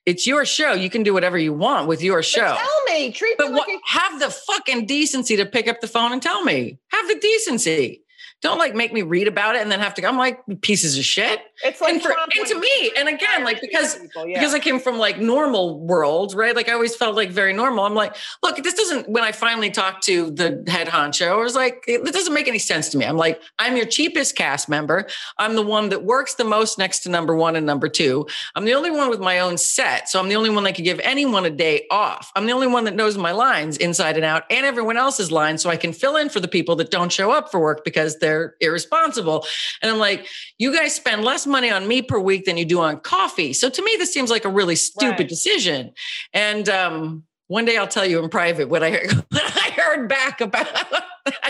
[0.05, 0.73] It's your show.
[0.73, 2.55] You can do whatever you want with your But show.
[2.57, 5.87] tell me, treat But me what, like have the fucking decency to pick up the
[5.87, 6.77] phone and tell me.
[6.89, 8.03] Have the decency.
[8.41, 10.01] Don't like make me read about it and then have to.
[10.01, 10.09] Go.
[10.09, 11.39] I'm like pieces of shit.
[11.63, 14.39] It's like and, for, and to me, and again, like because people, yeah.
[14.39, 16.55] because I came from like normal world, right?
[16.55, 17.85] Like I always felt like very normal.
[17.85, 19.09] I'm like, look, this doesn't.
[19.09, 22.47] When I finally talked to the head honcho, I was like, it, it doesn't make
[22.47, 23.05] any sense to me.
[23.05, 25.07] I'm like, I'm your cheapest cast member.
[25.37, 28.27] I'm the one that works the most next to number one and number two.
[28.55, 30.85] I'm the only one with my own set, so I'm the only one that could
[30.85, 32.31] give anyone a day off.
[32.35, 35.61] I'm the only one that knows my lines inside and out, and everyone else's lines,
[35.61, 38.19] so I can fill in for the people that don't show up for work because
[38.19, 39.45] they're irresponsible.
[39.81, 42.81] And I'm like, you guys spend less money on me per week than you do
[42.81, 43.53] on coffee.
[43.53, 45.27] So to me, this seems like a really stupid Right.
[45.29, 45.93] decision.
[46.33, 50.09] And um, one day I'll tell you in private what I heard, what I heard
[50.09, 50.67] back about.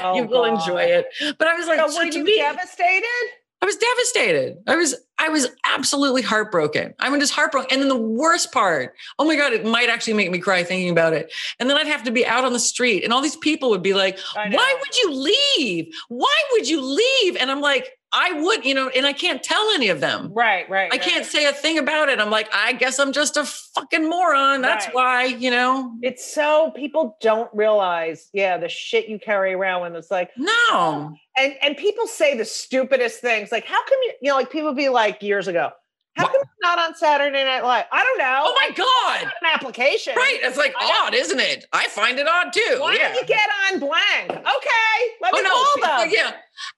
[0.03, 0.59] Oh, you will God.
[0.59, 1.07] enjoy it.
[1.39, 3.25] But I was like, so were you me, devastated?
[3.59, 4.57] I was devastated.
[4.67, 6.93] I was I was absolutely heartbroken.
[6.99, 7.69] I mean, just heartbroken.
[7.71, 10.89] And then the worst part, oh my God, it might actually make me cry thinking
[10.91, 11.33] about it.
[11.59, 13.81] And then I'd have to be out on the street, and all these people would
[13.81, 15.11] be like, why would you
[15.57, 15.87] leave?
[16.09, 17.35] Why would you leave?
[17.37, 20.32] And I'm like, I would, you know, and I can't tell any of them.
[20.34, 20.86] Right, right.
[20.91, 21.02] I right.
[21.02, 22.19] can't say a thing about it.
[22.19, 24.62] I'm like, I guess I'm just a fucking moron.
[24.62, 24.95] That's Right.
[24.95, 25.91] why, you know.
[26.04, 31.15] It's so people don't realize, yeah, the shit you carry around when it's like, No.
[31.38, 33.52] and and people say the stupidest things.
[33.52, 35.71] Like, how come you, you know, like people be like years ago,
[36.15, 37.86] How come it's not on Saturday Night Live?
[37.91, 38.41] I don't know.
[38.43, 39.23] Oh my God.
[39.23, 40.13] an application.
[40.15, 40.39] Right.
[40.41, 41.65] It's like odd, isn't it?
[41.73, 42.78] I find it odd too.
[42.80, 43.13] Why yeah.
[43.13, 44.30] don't you get on blank?
[44.30, 45.49] Okay, let Oh me no!
[45.49, 46.10] call them.
[46.12, 46.32] Yeah,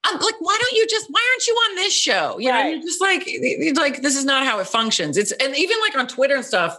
[0.05, 1.07] I'm like, why don't you just?
[1.09, 2.39] Why aren't you on this show?
[2.39, 3.27] You know, you're just like,
[3.75, 5.17] like this is not how it functions.
[5.17, 6.77] It's and even like on Twitter and stuff,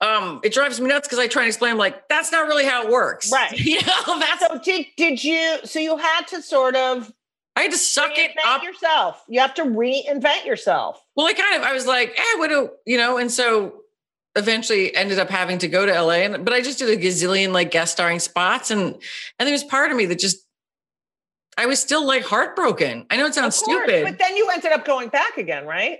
[0.00, 2.84] um, it drives me nuts because I try and explain like that's not really how
[2.84, 3.30] it works.
[3.30, 3.52] Right.
[3.58, 5.58] You know, that's So did did you?
[5.64, 7.12] So you had to sort of
[7.54, 8.62] I had to suck it up.
[8.62, 9.22] yourself.
[9.28, 11.02] You have to reinvent yourself.
[11.16, 13.18] Well, I kind of I was like, eh, what do you know?
[13.18, 13.82] And so
[14.34, 17.52] eventually ended up having to go to LA and but I just did a gazillion
[17.52, 18.82] like guest starring spots and
[19.38, 20.46] and there was part of me that just
[21.58, 23.06] I was still like heartbroken.
[23.10, 24.04] I know it sounds course, stupid.
[24.04, 25.98] but then you ended up going back again, right?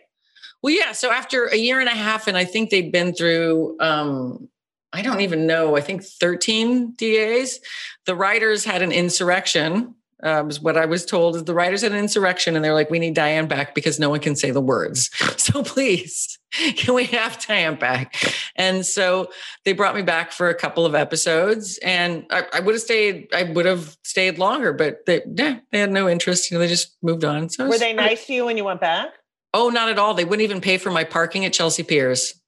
[0.62, 0.92] Well, yeah.
[0.92, 4.48] So after a year and a half, and I think they'd been through, um,
[4.92, 7.60] I don't even know, I think 13 DAs,
[8.06, 9.94] the writers had an insurrection.
[10.22, 12.90] Uh, was what I was told is the writers had an insurrection and they're like,
[12.90, 15.11] we need Diane back because no one can say the words.
[15.42, 16.38] So please,
[16.76, 18.14] can we have Diane back?
[18.54, 19.28] And so
[19.64, 23.28] they brought me back for a couple of episodes and I, I would have stayed,
[23.35, 26.48] I would have stayed longer, but they, yeah, they had no interest.
[26.50, 27.48] You know, they just moved on.
[27.48, 29.08] So Were they nice to you when you went back?
[29.52, 30.14] Oh, not at all.
[30.14, 32.40] They wouldn't even pay for my parking at Chelsea Piers.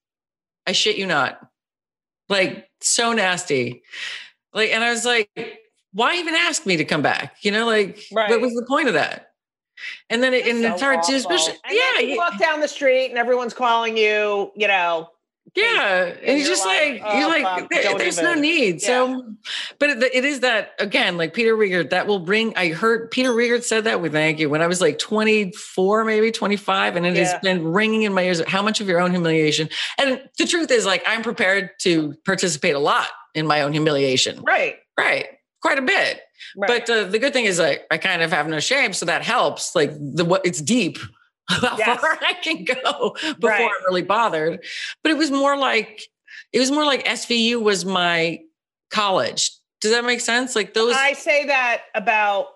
[0.67, 1.41] I shit you not.
[2.29, 3.83] Like so nasty.
[4.53, 5.29] Like, and I was like,
[5.95, 7.37] why even ask me to come back?
[7.41, 8.29] You know, like Right.
[8.29, 9.31] what was the point of that?
[10.11, 12.69] And then it, and So it's hard to, especially, And yeah, you walk down the
[12.69, 14.53] street and everyone's calling you.
[14.55, 15.09] You know,
[15.57, 16.05] yeah.
[16.23, 18.41] And you're you're just like, like, you're oh, like, fuck, there- don't there's no even-
[18.43, 18.83] need.
[18.83, 19.25] So,
[19.81, 22.57] but it, it is that again, like Peter Riegert, that will bring.
[22.57, 26.31] I heard Peter Riegert said that with thank you when I was like 24, maybe
[26.31, 27.25] 25, and it Yeah.
[27.25, 28.43] has been ringing in my ears.
[28.47, 29.69] How much of your own humiliation?
[29.99, 34.41] And the truth is, like, I'm prepared to participate a lot in my own humiliation.
[34.43, 34.77] right?
[34.99, 35.27] Right.
[35.65, 36.21] Quite a bit.
[36.59, 36.69] Right.
[36.87, 39.23] But uh, the good thing is, like, I kind of have no shame, so that
[39.23, 39.75] helps.
[39.75, 40.99] Like the what it's deep.
[41.49, 42.01] How Yes.
[42.01, 43.63] far I can go before Right.
[43.63, 44.61] I'm really bothered.
[45.03, 46.03] But it was more like
[46.53, 48.41] it was more like SVU was my
[48.91, 49.51] college.
[49.81, 50.55] Does that make sense?
[50.55, 50.95] Like those.
[50.95, 52.49] I say that about.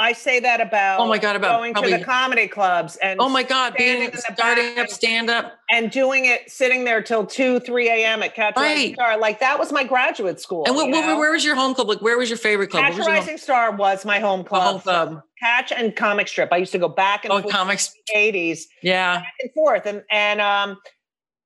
[0.00, 1.00] I say that about.
[1.00, 4.78] Oh my God, about going to the comedy clubs and oh my God, being starting
[4.78, 5.58] up stand up.
[5.70, 8.22] and doing it, sitting there till two, three a.m.
[8.22, 8.94] at Catch Rising Right.
[8.94, 9.18] Star.
[9.18, 10.64] Like that was my graduate school.
[10.66, 11.18] And what, you what, know?
[11.18, 11.86] where was your home club?
[11.88, 12.84] Like, where was your favorite club?
[12.84, 14.62] Catch What was your home, Rising Star was my home club.
[14.62, 15.22] home club?
[15.38, 16.48] Catch and comic strip.
[16.50, 17.92] I used to go back and Oh, forth comics.
[18.16, 19.16] 80s Yeah.
[19.16, 19.84] back and forth.
[19.84, 20.78] And and um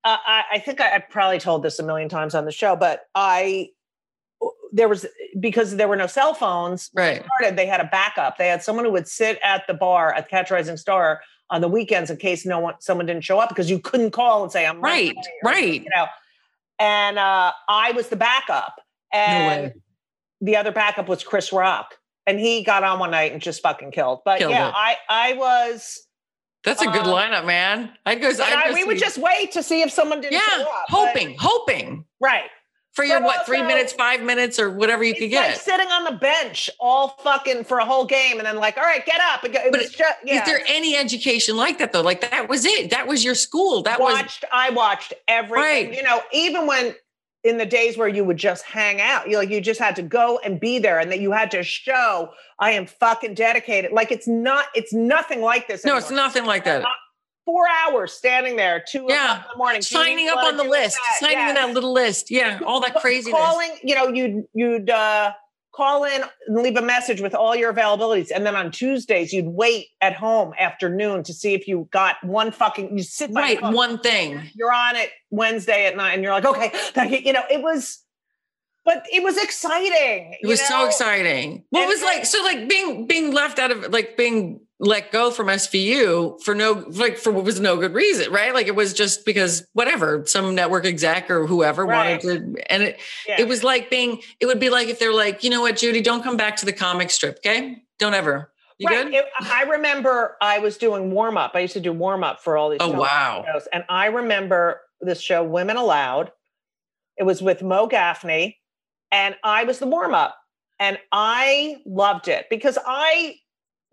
[0.04, 2.76] uh, I, I think I, I probably told this a million times on the show,
[2.76, 3.70] but I
[4.76, 5.06] there was
[5.38, 7.24] because there were no cell phones Right.
[7.38, 8.38] started, they had a backup.
[8.38, 11.68] They had someone who would sit at the bar at Catch Rising Star on the
[11.68, 14.66] weekends in case no one someone didn't show up because you couldn't call and say
[14.66, 15.14] I'm Right.
[15.44, 15.82] Right.
[15.84, 16.06] You know,
[16.80, 18.74] and uh, I was the backup,
[19.12, 19.74] and way.
[20.40, 21.94] the other backup was Chris Rock,
[22.26, 24.22] and he got on one night and just fucking killed.
[24.24, 24.74] But Killed yeah, it.
[24.76, 26.00] I I was.
[26.64, 27.92] That's a good Um, lineup, man.
[28.06, 28.28] I'd go.
[28.30, 30.68] I'd I, go we would just wait to see if someone didn't show yeah, up.
[30.90, 32.48] but- hoping, hoping right.
[32.94, 35.60] For your But what three minutes, five minutes, or whatever you could like get.
[35.60, 39.04] sitting on the bench all fucking for a whole game, and then like, all right,
[39.04, 39.44] get up.
[39.44, 40.42] It, But was just yeah.
[40.42, 42.02] Is there any education like that though?
[42.02, 42.90] Like that was it.
[42.90, 43.82] That was your school.
[43.82, 45.88] That was watched I watched everything.
[45.88, 45.94] Right.
[45.94, 46.94] You know, even when
[47.42, 50.02] in the days where you would just hang out, you like you just had to
[50.02, 53.92] go and be there and that you had to show I am fucking dedicated.
[53.92, 55.84] Like it's not it's nothing like this.
[55.84, 56.00] no, anymore.
[56.00, 56.84] it's nothing like that.
[57.44, 59.36] Four hours standing there, two Yeah.
[59.36, 61.16] in the morning, Signing up on the list, that?
[61.20, 61.66] signing in Yes.
[61.66, 62.30] that little list.
[62.30, 63.38] Yeah, all that craziness.
[63.38, 65.32] Calling, you know, you'd you'd uh
[65.74, 68.30] call in and leave a message with all your availabilities.
[68.32, 72.22] And then on Tuesdays, you'd wait at home after noon to see if you got
[72.24, 74.40] one fucking you sit by Right, one thing.
[74.54, 76.70] you're on it Wednesday at night and you're like, okay,
[77.10, 77.18] you.
[77.26, 77.98] You know, it was,
[78.84, 80.36] but it was exciting.
[80.40, 81.64] It was so exciting.
[81.70, 85.30] What And- was like so like being being left out of like being let go
[85.30, 88.52] from SVU for no like for what was no good reason, right?
[88.52, 92.22] Like it was just because whatever some network exec or whoever Right.
[92.24, 93.40] wanted to, and it Yeah.
[93.42, 96.00] it was like being it would be like if they're like you know what Judy
[96.00, 97.82] don't come back to the comic strip, okay?
[97.98, 98.52] Don't ever.
[98.78, 99.04] You right.
[99.06, 99.14] good?
[99.14, 101.52] It- I remember I was doing warm up.
[101.54, 102.78] I used to do warm up for all these.
[102.80, 103.44] Oh wow.
[103.52, 106.32] shows, and I remember this show, Women Aloud.
[107.16, 108.58] It was with Mo Gaffney,
[109.12, 110.36] and I was the warm up,
[110.80, 113.36] and I loved it because I,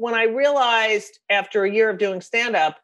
[0.01, 2.79] when I realized after a year of doing stand up,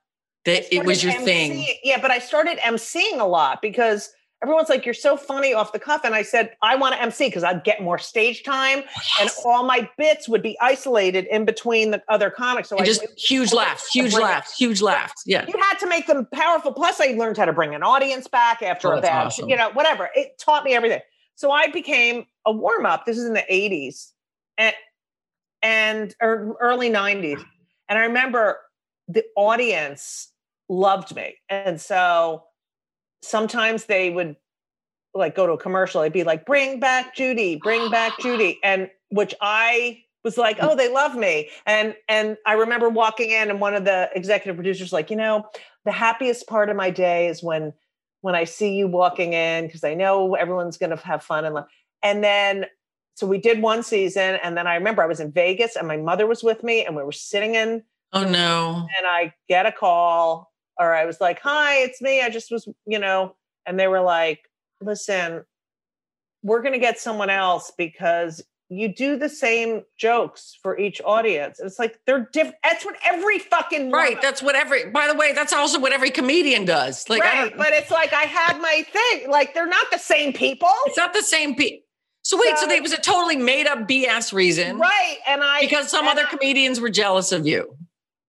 [0.45, 1.65] That it was your thing.
[1.83, 4.09] Yeah, but I started emceeing a lot because
[4.43, 7.27] everyone's like, "You're so funny off the cuff," and I said, "I want to MC
[7.27, 11.43] because I'd get more stage time, oh, and all my bits would be isolated in
[11.43, 14.81] between the other comics." So And I just huge laughs, huge bring it- laughs, huge
[14.81, 15.23] laughs.
[15.25, 15.43] Yeah.
[15.47, 16.71] You had to make them powerful.
[16.71, 19.49] Plus, I learned how to bring an audience back after Oh, a bad, awesome.
[19.49, 20.09] you know, whatever.
[20.15, 21.01] It taught me everything.
[21.35, 23.05] So I became a warm up.
[23.05, 24.13] This is in the '80s,
[24.57, 24.73] and
[25.61, 27.43] and or early '90s,
[27.89, 28.59] and I remember
[29.07, 30.31] the audience
[30.69, 31.35] loved me.
[31.49, 32.43] And so
[33.21, 34.35] sometimes they would
[35.13, 38.59] like go to a commercial, it'd be like, bring back Judy, bring back Judy.
[38.63, 41.49] And which I was like, oh, they love me.
[41.65, 45.45] And and I remember walking in and one of the executive producers like, you know,
[45.85, 47.73] the happiest part of my day is when
[48.21, 51.55] when I see you walking in because I know everyone's going to have fun and
[51.55, 51.67] love.
[52.03, 52.65] And then
[53.17, 55.97] so we did one season and then I remember I was in Vegas and my
[55.97, 57.81] mother was with me and we were sitting in
[58.13, 58.87] Oh no.
[58.95, 62.21] and I get a call or I was like, "Hi, it's me.
[62.21, 64.41] I just was, you know." And they were like,
[64.79, 65.43] "Listen,
[66.43, 71.59] we're going to get someone else because you do the same jokes for each audience.
[71.59, 72.57] It's like they're different.
[72.63, 74.21] That's what every fucking Right.
[74.21, 77.09] That's what every by the way, that's also what every comedian does.
[77.09, 77.49] Like I right.
[77.49, 79.31] don't But it's like I had my thing.
[79.31, 81.86] Like they're not the same people, it's not the same people.
[82.27, 84.77] So wait, so, So- was a totally made up BS reason.
[84.77, 85.17] right?
[85.25, 87.77] And I Because some other I- comedians were jealous of you.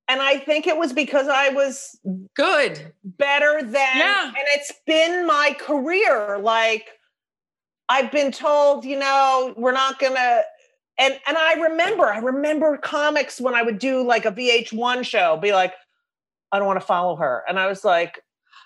[0.06, 1.98] and I think it was because I was
[2.36, 2.94] Good.
[3.02, 4.26] better than Yeah.
[4.28, 6.86] and it's been my career like
[7.90, 10.42] i've been told you know we're not gonna
[10.98, 15.36] and and i remember i remember comics when i would do like a vh1 show
[15.38, 15.72] be like
[16.52, 18.22] i don't want to follow her and i was like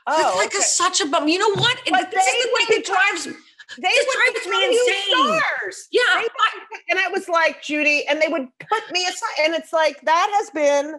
[0.08, 0.58] oh it's like okay.
[0.58, 1.28] a, such a bum.
[1.28, 1.78] You know what?
[1.88, 3.28] But this is the thing that drives
[3.80, 5.02] they would drives me insane.
[5.16, 6.30] stars Yeah, would-
[6.90, 10.30] and i was like judy and they would put me aside and it's like that
[10.40, 10.94] has been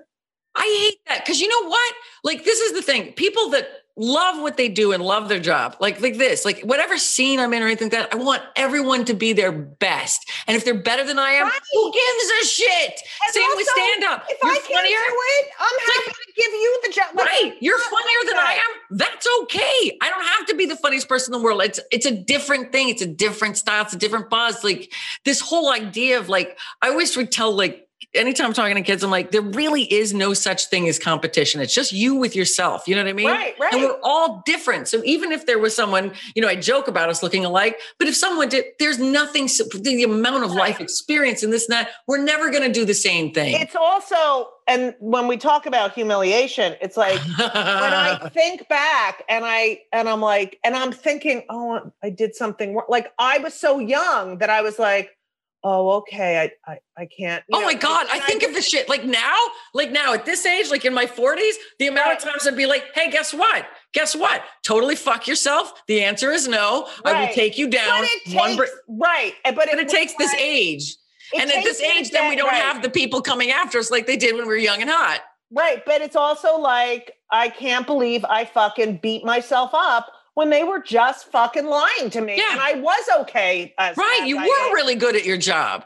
[0.56, 1.94] I hate that because you know what?
[2.24, 3.14] Like this is the thing.
[3.14, 6.98] People that love what they do and love their job, like like this, like whatever
[6.98, 10.30] scene I'm in or anything like that, I want everyone to be their best.
[10.48, 11.60] And if they're better than I am, Right.
[11.74, 13.00] who gives a shit?
[13.26, 14.26] And Same with stand up.
[14.30, 14.98] if You're i can't funnier.
[14.98, 17.54] do it i'm happy to give you the job Like, Right.
[17.62, 18.48] You're funnier like than that.
[18.48, 18.98] I am.
[18.98, 19.98] That's okay.
[20.02, 21.62] I don't have to be the funniest person in the world.
[21.64, 22.90] It's it's a different thing.
[22.90, 23.84] It's a different style.
[23.84, 24.64] It's a different buzz.
[24.64, 24.92] Like
[25.26, 27.83] this whole idea of like, I always would tell like
[28.14, 31.62] anytime I'm talking to kids, I'm like, there really is no such thing as competition.
[31.62, 32.88] It's just you with yourself.
[32.88, 33.28] You know what I mean?
[33.28, 33.74] Right, right.
[33.74, 34.88] And we're all different.
[34.88, 38.08] So even if there was someone, you know, I joke about us looking alike, but
[38.08, 42.24] if someone did, there's nothing, the amount of life experience and this and that, we're
[42.24, 43.56] never going to do the same thing.
[43.60, 49.46] it's also and when we talk about humiliation it's like when i think back and
[49.46, 53.54] i and i'm like and i'm thinking oh i did something wrong like i was
[53.54, 55.18] so young that i was like
[55.64, 58.08] oh okay i i, I can't Oh know, my God.
[58.12, 59.36] I think of the shit like now,
[59.74, 62.66] like now at this age, like in my 40s, the amount of times I'd be
[62.66, 63.66] like, hey, guess what?
[63.94, 64.44] Guess what?
[64.64, 65.74] Totally fuck yourself.
[65.88, 66.88] The answer is no.
[67.06, 68.04] I will take you down.
[68.04, 70.96] it one br- right eh, but, but it takes this right, age.
[71.34, 72.62] it and at this age, then we don't right.
[72.62, 75.22] have the people coming after us like they did when we were young and hot.
[75.52, 75.84] Right.
[75.86, 80.82] But it's also like, I can't believe I fucking beat myself up when they were
[80.82, 82.38] just fucking lying to me.
[82.38, 82.52] Yeah.
[82.52, 83.74] And I was okay.
[83.78, 84.24] As, Right.
[84.26, 84.74] You I were am.
[84.74, 85.86] really good at your job.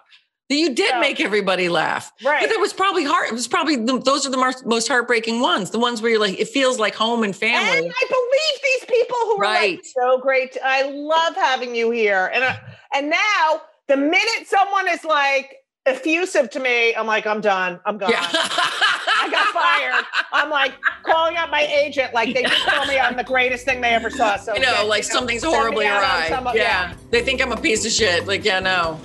[0.50, 2.14] You did So- make everybody laugh.
[2.24, 2.40] Right.
[2.42, 3.28] But that was probably hard.
[3.28, 5.72] It was probably the, those are the most, most heartbreaking ones.
[5.72, 7.80] The ones where you're like, it feels like home and family.
[7.80, 7.94] And.
[7.94, 9.76] I believe these people who were Right.
[9.78, 10.58] like, so great.
[10.64, 12.32] I love having you here.
[12.34, 12.58] And, I,
[12.96, 15.57] and now the minute someone is like
[15.88, 17.80] effusive to me, I'm like, I'm done.
[17.86, 18.12] I'm gone.
[18.12, 18.28] yeah.
[18.32, 20.06] I got fired.
[20.32, 20.74] I'm like
[21.04, 24.10] calling up my agent, like they just told me I'm the greatest thing they ever
[24.10, 24.36] saw.
[24.38, 26.30] So you know, yeah, like you know, something's send horribly out on awry.
[26.30, 26.94] some- yeah.
[27.10, 28.28] They think I'm a piece of shit.
[28.28, 29.00] Like, yeah, no.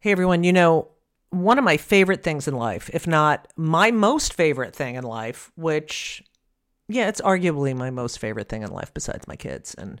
[0.00, 0.88] Hey everyone, you know,
[1.30, 5.50] one of my favorite things in life, if not my most favorite thing in life,
[5.56, 6.22] which,
[6.88, 10.00] yeah, it's arguably my most favorite thing in life besides my kids, and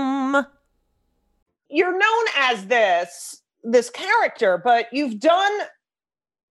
[1.71, 5.59] You're known as this this character, but you've done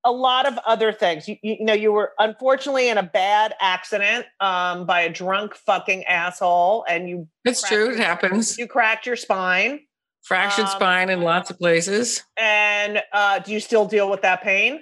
[0.04, 1.28] a lot of other things.
[1.28, 6.04] You, you, know, you were unfortunately in a bad accident um, by a drunk fucking
[6.04, 7.28] asshole, and you.
[7.44, 7.90] It's true.
[7.90, 8.58] It happens.
[8.58, 9.80] You cracked your spine.
[10.22, 12.22] Fractured um, spine in lots of places.
[12.38, 14.80] And uh, do you still deal with that pain?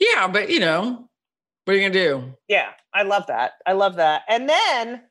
[0.00, 1.08] Yeah, but you know,
[1.64, 2.34] what are you gonna do?
[2.48, 3.52] Yeah, I love that.
[3.66, 4.22] I love that.
[4.28, 5.02] And then,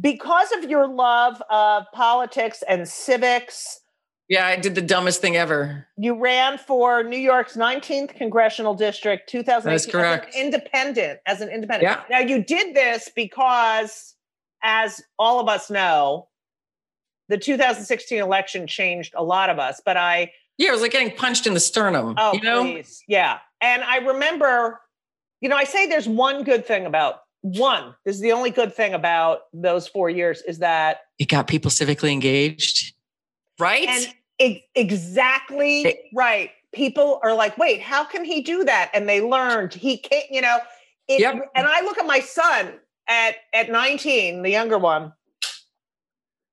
[0.00, 3.80] because of your love of politics and civics
[4.28, 5.86] yeah, I did the dumbest thing ever.
[5.96, 9.72] You ran for New York's 19th congressional district, 2018.
[9.72, 10.28] That's correct.
[10.28, 11.82] As an independent, as an independent.
[11.90, 12.02] Yeah.
[12.10, 14.14] Now you did this because,
[14.62, 16.28] as all of us know,
[17.30, 19.80] the 2016 election changed a lot of us.
[19.82, 20.32] But I.
[20.58, 22.14] Yeah, it was like getting punched in the sternum.
[22.18, 22.64] Oh, you know?
[22.64, 23.02] please.
[23.08, 23.38] Yeah.
[23.62, 24.80] And I remember,
[25.40, 27.94] you know, I say there's one good thing about one.
[28.04, 31.70] This is the only good thing about those four years is that it got people
[31.70, 32.94] civically engaged
[33.58, 33.88] right?
[34.40, 36.50] And exactly it, right.
[36.72, 38.90] People are like, wait, how can he do that?
[38.94, 40.58] And they learned he can't, you know.
[41.08, 41.34] It, yep.
[41.54, 42.74] And I look at my son
[43.08, 45.12] at at 19, the younger one,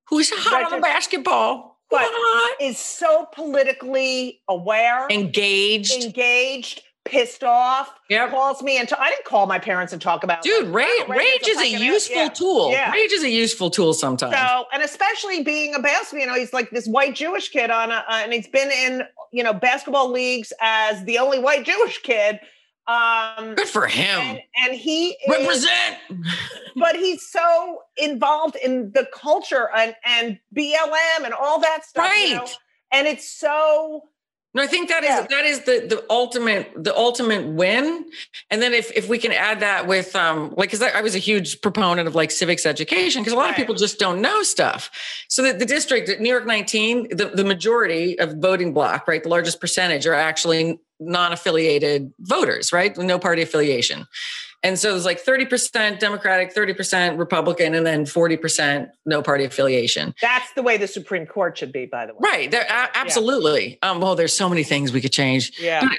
[0.10, 2.62] who's hot on the basketball, but what?
[2.62, 8.32] is so politically aware, engaged, engaged, pissed off, yep.
[8.32, 11.20] calls me and t- I didn't call my parents and talk about Dude, rage, rage,
[11.20, 12.30] rage is a useful yeah.
[12.30, 12.72] tool.
[12.72, 12.92] Yeah.
[12.92, 14.36] Rage is a useful tool sometimes.
[14.36, 17.92] So, and especially being a basketball, you know, he's like this white Jewish kid on
[17.92, 22.02] a, uh, and he's been in, you know, basketball leagues as the only white Jewish
[22.02, 22.40] kid.
[22.88, 24.20] Um Good for him.
[24.20, 25.98] And, and he represent.
[26.10, 26.18] Is,
[26.76, 32.06] but he's so involved in the culture and and BLM and all that stuff.
[32.06, 32.30] Right.
[32.30, 32.48] You know?
[32.92, 34.04] And it's so
[34.56, 35.28] no, I think that is yeah.
[35.30, 38.06] that is the the ultimate the ultimate win.
[38.50, 41.14] And then if if we can add that with um like because I, I, was
[41.14, 43.50] a huge proponent of like civics education because a lot right.
[43.52, 44.90] of people just don't know stuff.
[45.28, 49.22] So the, the district at New York 19, the, the majority of voting block, right,
[49.22, 52.98] the largest percentage are actually non-affiliated voters, right?
[52.98, 54.06] No party affiliation.
[54.64, 60.16] And so it was like 30% Democratic, 30% Republican, and then 40% no party affiliation.
[60.22, 62.20] That's the way the Supreme Court should be, by the way.
[62.20, 62.52] Right.
[62.52, 63.78] There, absolutely.
[63.84, 63.92] Yeah.
[63.92, 65.52] Um, well, there's so many things we could change.
[65.60, 65.82] Yeah.
[65.82, 65.98] But,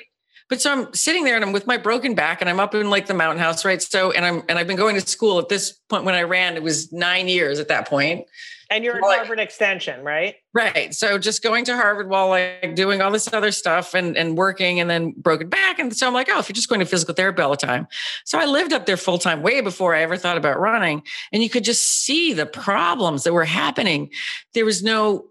[0.49, 2.91] but so I'm sitting there and I'm with my broken back and I'm up in
[2.91, 3.81] like the mountain house, right?
[3.81, 6.57] So, and I'm, and I've been going to school at this point when I ran,
[6.57, 8.27] it was nine years at that point.
[8.71, 10.37] And you're at well, Harvard Extension, right?
[10.53, 10.93] Right.
[10.95, 14.81] So just going to Harvard while like doing all this other stuff and, and working
[14.81, 15.79] and then broken back.
[15.79, 17.87] And so I'm like, oh, if you're just going to physical therapy all the time.
[18.25, 21.03] So I lived up there full time way before I ever thought about running.
[21.33, 24.11] And you could just see the problems that were happening.
[24.55, 25.27] There was no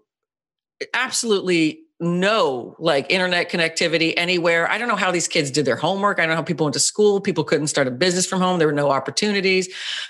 [0.94, 4.70] absolutely no like internet connectivity anywhere.
[4.70, 6.18] I don't know how these kids did their homework.
[6.18, 7.20] I don't know how people went to school.
[7.20, 8.58] People couldn't start a business from home.
[8.58, 9.68] There were no opportunities.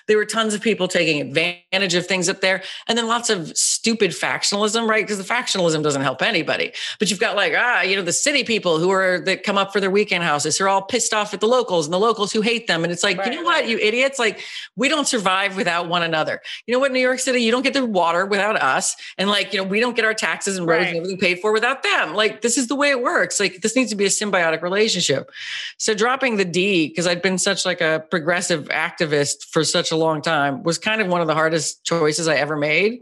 [0.08, 2.62] There were tons of people taking advantage of things up there.
[2.88, 5.04] And then lots of stupid factionalism, right?
[5.04, 6.72] Because the factionalism doesn't help anybody.
[6.98, 9.72] But you've got like, ah, you know, the city people who are that come up
[9.72, 12.40] for their weekend houses, are all pissed off at the locals and the locals who
[12.40, 12.82] hate them.
[12.82, 14.18] And it's like, right, you know what, you idiots?
[14.18, 14.40] Like,
[14.74, 16.42] we don't survive without one another.
[16.66, 18.96] You know what, New York City, you don't get the water without us.
[19.18, 20.88] And like, you know, we don't get our taxes and roads right.
[20.88, 22.14] and everything paid for without them.
[22.14, 23.40] Like this is the way it works.
[23.40, 25.30] Like this needs to be a symbiotic relationship.
[25.78, 29.96] So dropping the D because I'd been such like a progressive activist for such a
[29.96, 33.00] long time was kind of one of the hardest choices I ever made.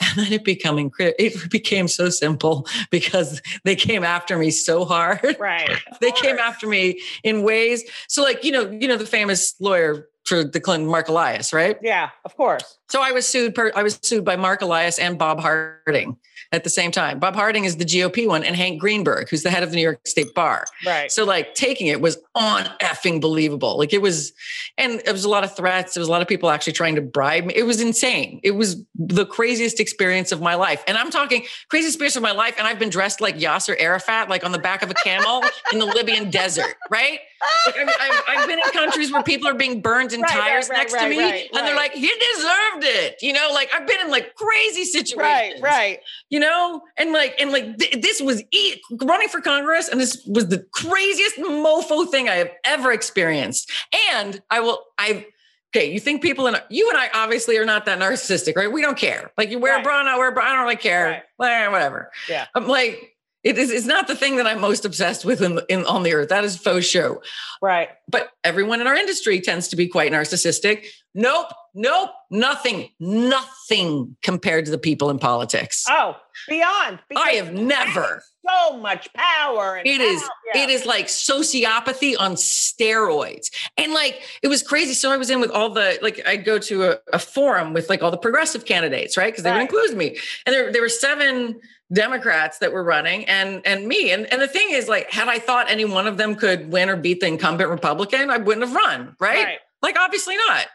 [0.00, 5.36] And then it becoming it became so simple because they came after me so hard.
[5.38, 5.70] Right.
[6.00, 7.84] they came after me in ways.
[8.08, 11.76] So like, you know, you know, the famous lawyer for the Clinton Mark Elias, right?
[11.82, 12.78] Yeah, of course.
[12.88, 13.54] So I was sued.
[13.54, 16.16] Per, I was sued by Mark Elias and Bob Harding
[16.52, 17.18] at the same time.
[17.18, 19.82] Bob Harding is the GOP one, and Hank Greenberg, who's the head of the New
[19.82, 20.66] York State Bar.
[20.86, 21.10] Right.
[21.10, 23.78] So like taking it was on effing believable.
[23.78, 24.32] Like it was,
[24.76, 25.94] and it was a lot of threats.
[25.94, 27.54] There was a lot of people actually trying to bribe me.
[27.56, 28.40] It was insane.
[28.42, 30.84] It was the craziest experience of my life.
[30.86, 32.54] And I'm talking craziest experience of my life.
[32.58, 35.42] And I've been dressed like Yasser Arafat, like on the back of a camel
[35.72, 37.18] in the Libyan desert, right?
[37.66, 40.30] Like, I mean, I've, I've, been in countries where people are being burned in Right,
[40.30, 43.50] tires right, next right, to me, and they're like, "You deserved it," you know.
[43.52, 46.00] Like I've been in like crazy situations, Right, right.
[46.30, 50.24] you know and like and like th- this was e- running for congress and this
[50.26, 53.70] was the craziest mofo thing i have ever experienced.
[54.14, 55.26] And i will i
[55.74, 58.70] okay you think people in you and i obviously are not that narcissistic right?
[58.72, 59.30] We don't care.
[59.38, 61.24] Like you wear a bra not wear a bra i don't really care.
[61.36, 62.10] Whatever.
[62.28, 62.46] Yeah.
[62.54, 63.11] i'm like
[63.44, 66.12] it is it's not the thing that i'm most obsessed with in, in on the
[66.14, 67.20] earth that is faux show
[67.60, 67.88] Right.
[68.08, 74.64] but everyone in our industry tends to be quite narcissistic nope nope nothing nothing compared
[74.66, 76.16] to the people in politics Oh,
[76.48, 76.98] beyond.
[77.16, 78.22] I have never.
[78.48, 79.76] so much power.
[79.76, 80.20] And It is.
[80.20, 80.62] power- yeah.
[80.64, 84.94] It is like sociopathy on steroids, and like it was crazy.
[84.94, 86.20] So I was in with all the like.
[86.26, 89.32] I'd go to a, a forum with like all the progressive candidates, right?
[89.32, 89.62] Because they would Right.
[89.70, 91.60] include me, and there there were seven
[91.92, 94.10] Democrats that were running, and and me.
[94.12, 96.88] And and the thing is, like, had I thought any one of them could win
[96.88, 99.44] or beat the incumbent Republican, I wouldn't have run, right?
[99.44, 99.58] Right.
[99.82, 100.66] Like, obviously not.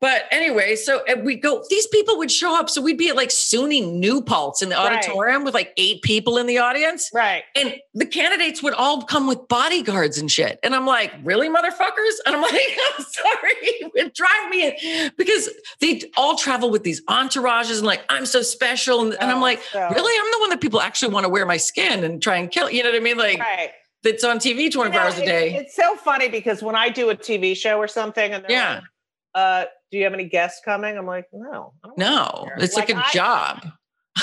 [0.00, 2.68] But anyway, so we go, these people would show up.
[2.68, 4.98] So we'd be at like SUNY New Paltz in the Right.
[4.98, 7.08] auditorium with like eight people in the audience.
[7.14, 7.44] Right.
[7.56, 10.58] And the candidates would all come with bodyguards and shit.
[10.62, 12.16] And I'm like, really, motherfuckers?
[12.26, 13.52] And I'm like, I'm sorry,
[13.94, 15.10] it drive me in.
[15.16, 15.48] Because
[15.80, 19.00] they all travel with these entourages and like, I'm so special.
[19.00, 20.18] And, and I'm Oh, like, so- really?
[20.26, 22.68] I'm the one that people actually want to wear my skin and try and kill.
[22.68, 23.16] You know what I mean?
[23.16, 23.70] Like, Right.
[24.02, 25.54] that's on TV 24 You know, hours a it's- day.
[25.56, 28.74] It's so funny because when I do a TV show or something, and Yeah.
[28.74, 28.82] like,
[29.34, 29.64] uh,
[29.94, 32.90] "Do you have any guests coming?" I'm like, "No, I don't no, care." it's like,
[32.90, 33.64] a I- job.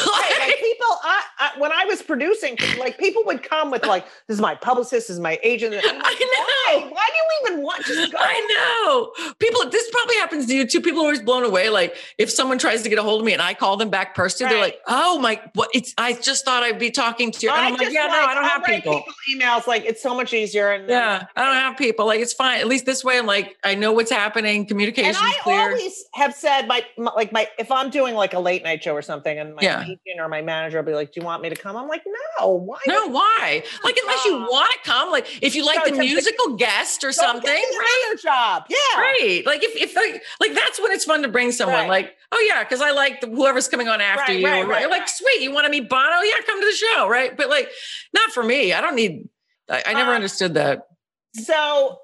[0.06, 4.06] Right, like people, I, I, when I was producing, like people would come with like,
[4.28, 6.80] "This is my publicist, this is my agent." I'm like, I know.
[6.80, 6.89] Why?
[6.91, 7.86] Why do you even want?
[7.86, 8.18] Just go.
[8.20, 9.34] I know.
[9.39, 10.82] People, this probably happens to you too.
[10.82, 11.70] People are always blown away.
[11.70, 14.16] Like if someone tries to get a hold of me and I call them back
[14.16, 15.70] personally, they're like, "Oh my, what?
[15.74, 18.14] It's I just thought I'd be talking to you." And I I'm like, "Yeah, no,
[18.14, 20.72] I don't I'll have write people." emails like it's so much easier.
[20.72, 22.06] And Yeah, I don't have people.
[22.06, 22.60] Like it's fine.
[22.60, 24.66] At least this way, I'm like, I know what's happening.
[24.66, 25.10] Communication.
[25.10, 25.60] And I clear.
[25.60, 28.93] always have said my, my like my if I'm doing like a late night show
[28.93, 29.86] or something, and my Yeah.
[29.92, 32.04] Agent or my manager will be like, "Do you want me to come?" I'm like,
[32.39, 33.64] "No, why?" no, why?
[33.84, 37.12] Like unless you want to come, like if you like No, the musical guest or
[37.12, 38.04] something, right?
[38.08, 38.64] another job.
[38.70, 38.78] Yeah.
[39.00, 39.44] Right.
[39.46, 41.89] Like if, if like, like that's when it's fun to bring someone Right.
[41.89, 44.46] like, oh yeah, because I like the, whoever's coming on after Right, you.
[44.48, 46.22] right, right, like, sweet, you want to meet Bono?
[46.22, 47.08] Yeah, come to the show.
[47.10, 47.36] Right.
[47.36, 47.70] But like,
[48.14, 48.74] not for me.
[48.74, 49.28] I don't need,
[49.70, 50.88] I, I never Uh, understood that.
[51.36, 52.00] So,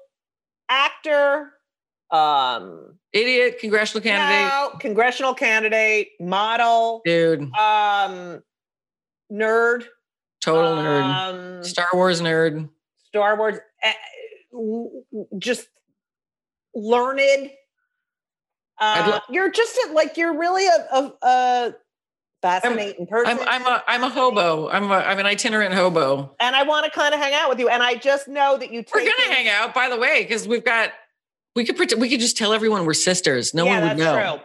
[0.68, 1.52] actor,
[2.10, 4.48] um, Idiot congressional candidate.
[4.52, 8.42] no, congressional candidate, model, Dude, um,
[9.32, 9.84] nerd,
[10.42, 11.02] total nerd.
[11.58, 12.68] um, Star Wars nerd.
[13.06, 13.92] Star Wars, eh,
[15.38, 15.68] just
[16.74, 17.50] learned.
[18.80, 21.74] Uh, lo- you're just a, like you're really a, a, a
[22.42, 23.38] fascinating person.
[23.40, 24.68] I'm, I'm a, I'm a hobo.
[24.68, 26.36] I'm a, I'm an itinerant hobo.
[26.38, 27.68] and I want to kind of hang out with you.
[27.68, 30.22] And I just know that you take We're gonna it- hang out, by the way,
[30.22, 30.90] because we've got.
[31.58, 32.00] We could pretend.
[32.00, 33.52] We could just tell everyone we're sisters.
[33.52, 34.36] No yeah, one would know.
[34.36, 34.44] True.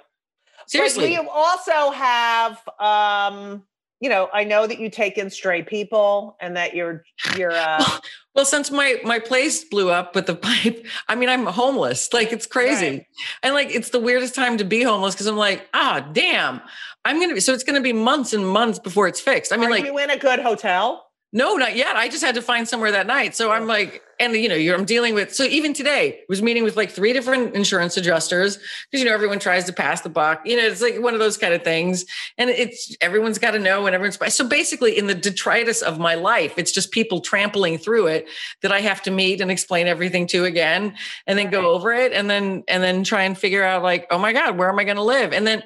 [0.66, 1.16] Seriously.
[1.16, 3.64] But we also have, um,
[4.00, 7.04] you know, I know that you take in stray people and that you're,
[7.38, 7.84] you're, uh,
[8.36, 12.12] Well, since my my place blew up with the pipe, I mean, I'm homeless.
[12.14, 13.06] Like it's crazy, Right.
[13.44, 16.60] and like it's the weirdest time to be homeless because I'm like, ah, damn,
[17.06, 17.42] I'm gonna be.
[17.42, 19.54] So it's gonna be months and months before it's fixed.
[19.54, 21.06] I mean, are like, you in a good hotel?
[21.36, 21.96] No, not yet.
[21.96, 23.36] I just had to find somewhere that night.
[23.36, 25.34] So I'm like, and you know, you're I'm dealing with.
[25.34, 29.14] So even today, I was meeting with like three different insurance adjusters because you know
[29.14, 30.42] everyone tries to pass the buck.
[30.46, 32.06] You know, it's like one of those kind of things,
[32.38, 34.20] and it's everyone's got to know and everyone's.
[34.36, 38.28] So basically, in the detritus of my life, it's just people trampling through it
[38.62, 42.14] that I have to meet and explain everything to again, and then go over it,
[42.14, 44.84] and then and then try and figure out like, oh my god, where am I
[44.84, 45.34] going to live?
[45.34, 45.64] And then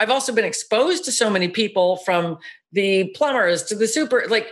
[0.00, 2.38] I've also been exposed to so many people from
[2.72, 4.48] the plumbers to the super like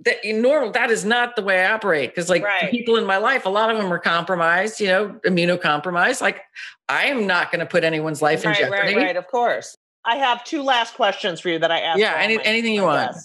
[0.00, 2.70] that normal that is not the way I operate because like Right.
[2.70, 6.40] people in my life a lot of them are compromised you know immunocompromised like
[6.88, 9.16] I am not going to put anyone's life in right, jeopardy right, right.
[9.16, 9.76] Of course.
[10.04, 12.00] I have two last questions for you that I asked.
[12.00, 13.16] Yeah, any- anything you want.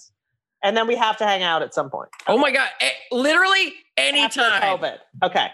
[0.64, 2.10] And then we have to hang out at some point.
[2.28, 4.98] oh my god eh, literally After anytime COVID.
[5.24, 5.48] Okay.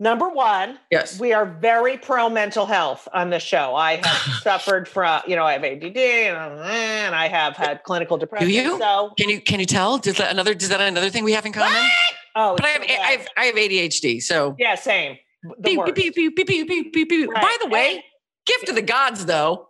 [0.00, 3.74] Number one, yes we are very pro mental health on the show.
[3.74, 8.16] I have suffered from, you know, I have ADD and, I have had uh, clinical
[8.16, 8.46] depression.
[8.48, 8.78] Do you?
[8.78, 11.44] So, can you can you tell does that another does that another thing we have
[11.46, 11.90] in common What?
[12.36, 15.16] oh, but I have I have I have ADHD so yeah, same.
[15.64, 17.30] Pew, pew, pew.
[17.30, 17.42] Right.
[17.42, 18.02] By the way, And-
[18.46, 19.68] gift of the gods, though.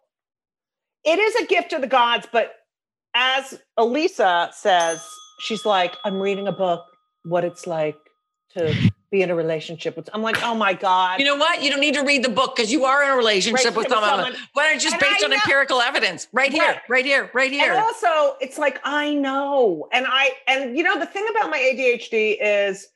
[1.04, 2.52] it is a gift of the gods, but
[3.14, 5.04] as Elisa says,
[5.40, 6.84] she's like, I'm reading a book,
[7.24, 7.96] what it's like
[8.56, 10.08] to be in a relationship with.
[10.12, 11.18] I'm like, oh my God.
[11.18, 11.62] You know what?
[11.62, 13.88] You don't need to read the book because you are in a relationship with with
[13.88, 14.10] someone.
[14.10, 14.34] someone.
[14.52, 16.28] Why don't just based I on know- empirical evidence?
[16.32, 17.04] Right here, Right.
[17.04, 19.88] Here, right here, and also, it's like, I know.
[19.92, 22.88] And I, and you know, the thing about my ADHD is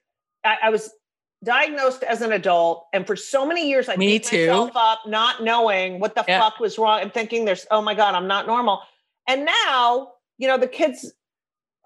[0.45, 0.91] I, I was
[1.45, 2.87] diagnosed as an adult.
[2.93, 4.47] And for so many years, I Me too.
[4.49, 6.41] myself up, not knowing what the Yeah.
[6.41, 8.81] fuck was wrong and thinking there's, oh my God, I'm not normal.
[9.27, 11.13] And now, you know, the kids,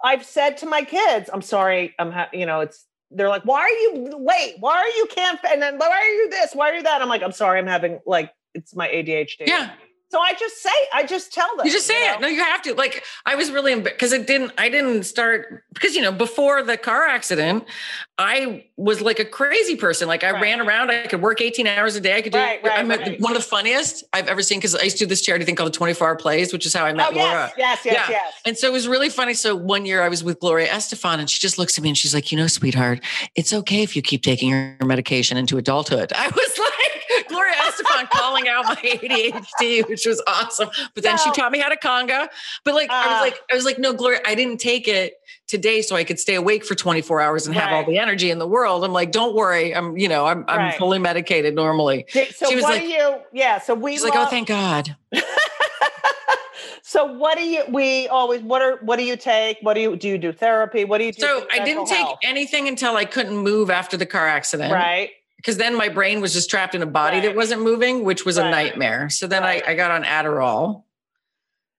[0.03, 3.61] I've said to my kids, I'm sorry, I'm, ha- you know, it's, they're like, why
[3.61, 4.57] are you late?
[4.59, 6.52] Why are you can't, and then why are you this?
[6.54, 7.02] Why are you that?
[7.02, 9.46] I'm like, I'm sorry, I'm having like, it's my ADHD.
[9.46, 9.70] yeah.
[10.16, 11.66] So I just say, I just tell them.
[11.66, 12.14] You just say know?
[12.14, 12.20] it.
[12.22, 12.74] No, you have to.
[12.74, 14.50] Like I was really because it didn't.
[14.56, 17.64] I didn't start because you know before the car accident,
[18.16, 20.08] I was like a crazy person.
[20.08, 20.40] Like I Right.
[20.40, 20.90] ran around.
[20.90, 22.16] I could work eighteen hours a day.
[22.16, 22.38] I could do.
[22.38, 23.20] Right, right, I'm right.
[23.20, 25.54] one of the funniest I've ever seen because I used to do this charity thing
[25.54, 27.52] called the Twenty Four Hour Plays, which is how I met Oh, Laura.
[27.58, 28.06] yes, yes, yes, Yeah.
[28.08, 28.34] yes.
[28.46, 29.34] And so it was really funny.
[29.34, 31.98] So one year I was with Gloria Estefan and she just looks at me and
[31.98, 33.00] she's like, you know, sweetheart,
[33.34, 36.10] it's okay if you keep taking your medication into adulthood.
[36.16, 40.68] I was like, Gloria Estefan calling out my ADHD, which was awesome.
[40.94, 42.28] But then she taught me how to conga.
[42.64, 45.14] But like, I Uh, was like, I was like, no, Gloria, I didn't take it
[45.46, 48.38] today so I could stay awake for 24 hours and have all the energy in
[48.38, 48.84] the world.
[48.84, 49.74] I'm like, don't worry.
[49.74, 50.74] I'm, you know, I'm, I'm Right.
[50.78, 52.04] fully medicated normally.
[52.10, 53.16] So She was what like- do you?
[53.32, 53.58] Yeah.
[53.60, 53.92] So we.
[53.92, 54.96] She's like, oh, thank God.
[56.82, 57.62] so what do you?
[57.68, 58.42] We always.
[58.42, 58.76] What are?
[58.82, 59.58] What do you take?
[59.62, 60.08] What do you do?
[60.08, 60.84] You do therapy?
[60.84, 61.20] What do you do?
[61.22, 62.18] So I didn't take health?
[62.22, 64.72] anything until I couldn't move after the car accident.
[64.72, 65.10] Right.
[65.37, 68.39] Because then my brain was just trapped in a body that wasn't moving, which was
[68.39, 68.47] Right.
[68.47, 69.09] a nightmare.
[69.11, 69.62] So then Right.
[69.66, 70.84] I, I got on Adderall.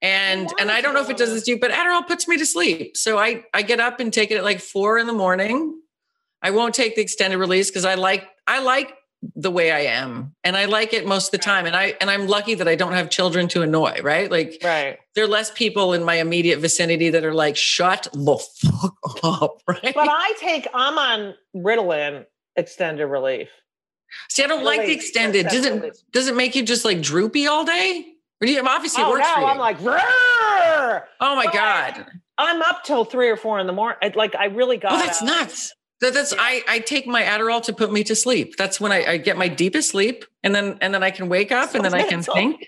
[0.01, 2.37] And and I don't know if it does this to you, but Adderall puts me
[2.37, 2.95] to sleep.
[2.95, 5.73] So I I get up and take it at like four in the morning.
[6.43, 8.93] I won't take the extended release because I like I like
[9.35, 11.65] the way I am and I like it most of the time.
[11.65, 14.29] And I and I'm lucky that I don't have children to annoy, right?
[14.29, 14.99] Like Right.
[15.15, 19.63] there are less people in my immediate vicinity that are like, shut the fuck up,
[19.67, 19.95] right?
[19.95, 20.67] But I take.
[20.75, 22.25] I'm on Ritalin
[22.57, 23.49] extended relief.
[24.29, 25.47] See, I don't like the extended.
[25.47, 28.05] Does it does it make you just like droopy all day?
[28.41, 29.33] Or do you obviously it Oh works no!
[29.35, 29.47] for you?
[29.47, 29.79] I'm like.
[29.79, 32.05] "Rrrr." oh my but- god!
[32.37, 33.97] I'm up till three or four in the morning.
[34.01, 34.91] I- Like I really got.
[34.93, 35.73] Oh, that's nuts.
[36.01, 36.41] That, that's Yeah.
[36.41, 38.55] I I take my Adderall to put me to sleep.
[38.57, 41.51] That's when I, I get my deepest sleep, and then and then I can wake
[41.51, 42.67] up, and then I can think.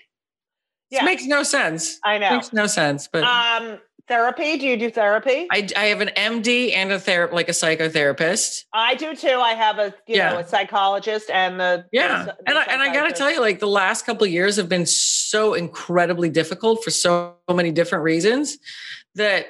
[0.90, 1.02] Yeah.
[1.02, 2.00] It makes no sense.
[2.04, 2.26] I know.
[2.26, 3.08] It Makes no sense.
[3.12, 3.78] But Um,
[4.10, 4.58] therapy.
[4.58, 5.46] Do you do therapy?
[5.50, 8.64] I I have an MD and a therapist, like a psychotherapist.
[8.74, 9.28] I do too.
[9.28, 10.32] I have a you Yeah.
[10.32, 13.40] know a psychologist and the Yeah, the- and I, and I got to tell you,
[13.40, 18.04] like the last couple of years have been so incredibly difficult for so many different
[18.04, 18.58] reasons
[19.14, 19.46] that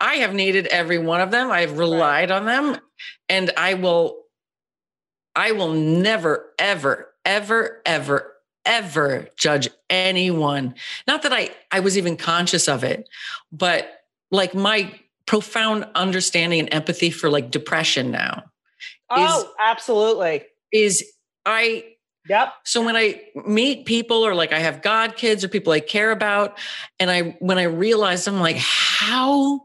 [0.00, 1.50] I have needed every one of them.
[1.50, 2.78] I've relied on them,
[3.28, 4.22] and I will,
[5.36, 8.32] I will never, ever, ever, ever,
[8.64, 10.74] ever judge anyone.
[11.06, 13.08] Not that I I was even conscious of it,
[13.52, 13.90] but
[14.30, 18.44] like my profound understanding and empathy for like depression now
[19.10, 20.44] Oh, absolutely.
[20.72, 21.04] is
[21.44, 21.84] I
[22.28, 22.52] Yep.
[22.64, 26.10] so when I meet people or like I have God kids or people I care
[26.12, 26.58] about,
[27.00, 29.62] and I when I realize I'm like, how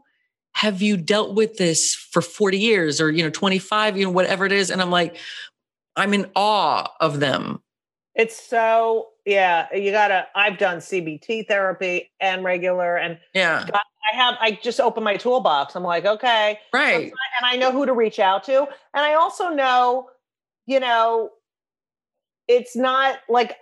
[0.52, 4.46] have you dealt with this for 40 years or you know 25, you know, whatever
[4.46, 4.70] it is?
[4.70, 5.16] And I'm like,
[5.94, 7.62] I'm in awe of them.
[8.16, 9.66] It's so yeah.
[9.74, 10.26] You gotta.
[10.34, 13.66] I've done CBT therapy and regular, and Yeah.
[13.74, 14.34] I have.
[14.40, 15.74] I just open my toolbox.
[15.76, 17.04] I'm like, okay, Right.
[17.04, 17.12] and
[17.42, 20.08] I know who to reach out to, and I also know,
[20.64, 21.30] you know,
[22.48, 23.56] it's not like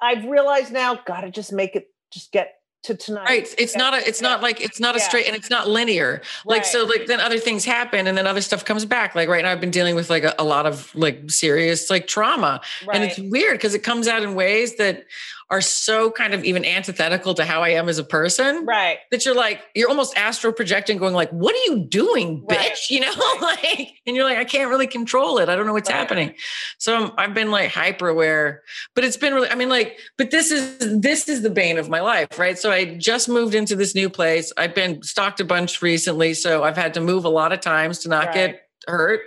[0.00, 0.98] I've realized now.
[1.06, 1.88] Gotta just make it.
[2.12, 2.54] Just get
[2.86, 3.24] to tonight.
[3.24, 3.54] Right.
[3.58, 5.08] It's not a, it's not like, it's not a Yeah.
[5.08, 6.22] straight and it's not linear.
[6.44, 9.14] Like, so like then other things happen and then other stuff comes back.
[9.14, 12.06] Like right now I've been dealing with like a, a lot of like serious like
[12.06, 12.60] trauma.
[12.92, 15.04] And it's weird because it comes out in ways that
[15.48, 18.66] are so kind of even antithetical to how I am as a person.
[18.66, 18.98] right.
[19.12, 22.56] That you're like, you're almost astral projecting, going like, what are you doing, bitch?
[22.56, 22.78] Right.
[22.90, 25.48] You know, like, and you're like, I can't really control it.
[25.48, 25.96] I don't know what's Right.
[25.96, 26.34] happening.
[26.78, 28.62] So I'm, I've been like hyper aware,
[28.96, 31.88] but it's been really, I mean, like, but this is, this is the bane of
[31.88, 32.58] my life, right?
[32.58, 34.52] So I just moved into this new place.
[34.56, 36.34] I've been stalked a bunch recently.
[36.34, 38.34] So I've had to move a lot of times to not Right.
[38.34, 39.20] get hurt.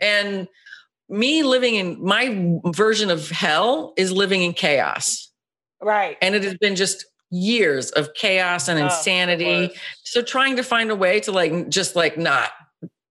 [0.00, 0.48] And
[1.08, 5.29] me living in my version of hell is living in chaos
[5.82, 6.16] Right.
[6.22, 9.78] and it has been just years of chaos and Oh, insanity worst.
[10.02, 12.50] so trying to find a way to like just like not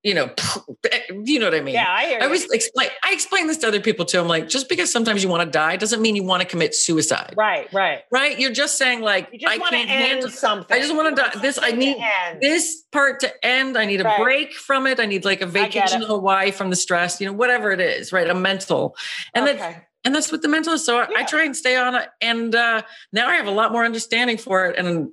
[0.01, 0.31] you know,
[1.25, 1.73] you know what I mean?
[1.73, 2.23] Yeah, I hear I you.
[2.27, 2.87] always explain.
[3.03, 4.17] I explain this to other people too.
[4.21, 6.73] I'm like, just because sometimes you want to die doesn't mean you want to commit
[6.73, 8.03] suicide, Right, right.
[8.09, 8.39] right?
[8.39, 10.29] You're just saying like, You just I can't handle.
[10.29, 10.73] something.
[10.73, 11.41] I just want to die.
[11.41, 11.97] This I need
[12.41, 13.77] this part to end.
[13.77, 14.21] I need a Right.
[14.21, 15.01] break from it.
[15.01, 17.19] I need like a vacation to Hawaii from the stress.
[17.19, 18.29] You know, whatever it is, right?
[18.29, 18.95] A mental,
[19.33, 19.77] and that okay.
[20.05, 20.85] And that's what the mental is.
[20.85, 22.07] So I, I try and stay on it.
[22.21, 22.81] And uh,
[23.11, 25.09] now I have a lot more understanding for it and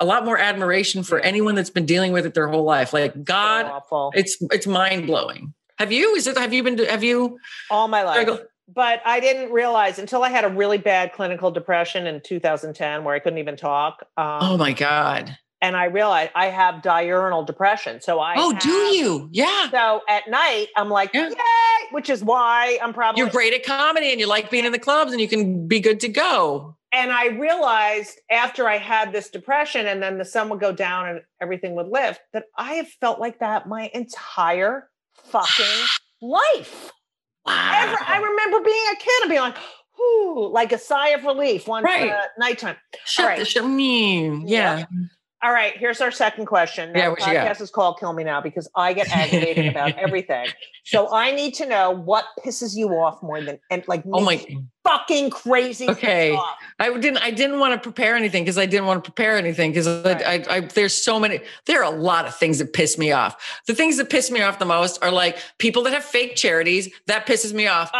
[0.00, 1.24] a lot more admiration for Yeah.
[1.26, 2.92] anyone that's been dealing with it their whole life.
[2.92, 4.12] Like God, awful.
[4.14, 5.54] it's it's mind blowing.
[5.78, 6.14] Have you?
[6.16, 6.36] Is it?
[6.38, 6.78] Have you been?
[6.78, 7.38] Have you?
[7.70, 8.20] all my life.
[8.22, 13.04] struggled- But I didn't realize until I had a really bad clinical depression in 2010
[13.04, 14.02] where I couldn't even talk.
[14.16, 15.36] Um, Oh my God!
[15.66, 18.00] And I realized I have diurnal depression.
[18.00, 19.28] So I Oh, do you?
[19.32, 19.68] Yeah.
[19.70, 21.28] So at night, I'm like, Yeah.
[21.30, 21.36] yay,
[21.90, 23.20] which is why I'm probably.
[23.20, 25.80] You're great at comedy and you like being in the clubs and you can be
[25.80, 26.76] good to go.
[26.92, 31.08] And I realized after I had this depression and then the sun would go down
[31.08, 34.88] and everything would lift that I have felt like that my entire
[35.24, 35.66] fucking
[36.22, 36.92] life.
[37.44, 37.72] Wow.
[37.74, 39.56] Ever, I remember being a kid and being like,
[39.98, 42.10] whoo, like a sigh of relief one Right.
[42.10, 42.76] uh, nighttime.
[43.04, 43.38] Shut right.
[43.38, 43.64] the shit.
[43.64, 44.84] Mm, yeah.
[45.46, 46.90] All right, here's our second question.
[46.92, 49.96] Yeah, Now, what the podcast is called Kill Me Now because I get aggravated about
[49.98, 50.48] everything.
[50.84, 54.44] So I need to know what pisses you off more than and like Oh my.
[54.86, 55.88] Fucking crazy.
[55.88, 56.38] Okay.
[56.78, 57.18] I didn't.
[57.18, 60.22] I didn't want to prepare anything because I didn't want to prepare anything because Right.
[60.22, 60.60] I, I, I.
[60.60, 61.40] There's so many.
[61.64, 63.60] There are a lot of things that piss me off.
[63.66, 66.90] The things that piss me off the most are like people that have fake charities.
[67.06, 67.90] That pisses me off.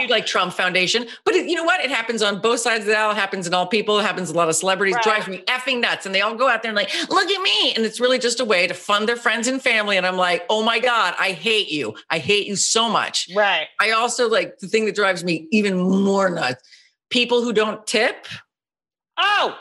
[0.00, 1.80] You like Trump Foundation, but it, you know what?
[1.84, 3.12] It happens on both sides of the aisle.
[3.12, 3.98] It happens in all people.
[4.00, 4.94] It happens to a lot of celebrities.
[4.96, 5.04] Right.
[5.04, 7.74] Drives me effing nuts, and they all go out there and like, look at me,
[7.74, 9.96] and it's really just a way to fund their friends and family.
[9.96, 11.94] And I'm like, oh my god, I hate you.
[12.10, 13.28] I hate you so much.
[13.34, 13.68] right.
[13.80, 16.62] I also like the thing that drives me even more nuts.
[17.10, 18.26] People who don't tip,
[19.18, 19.56] Oh,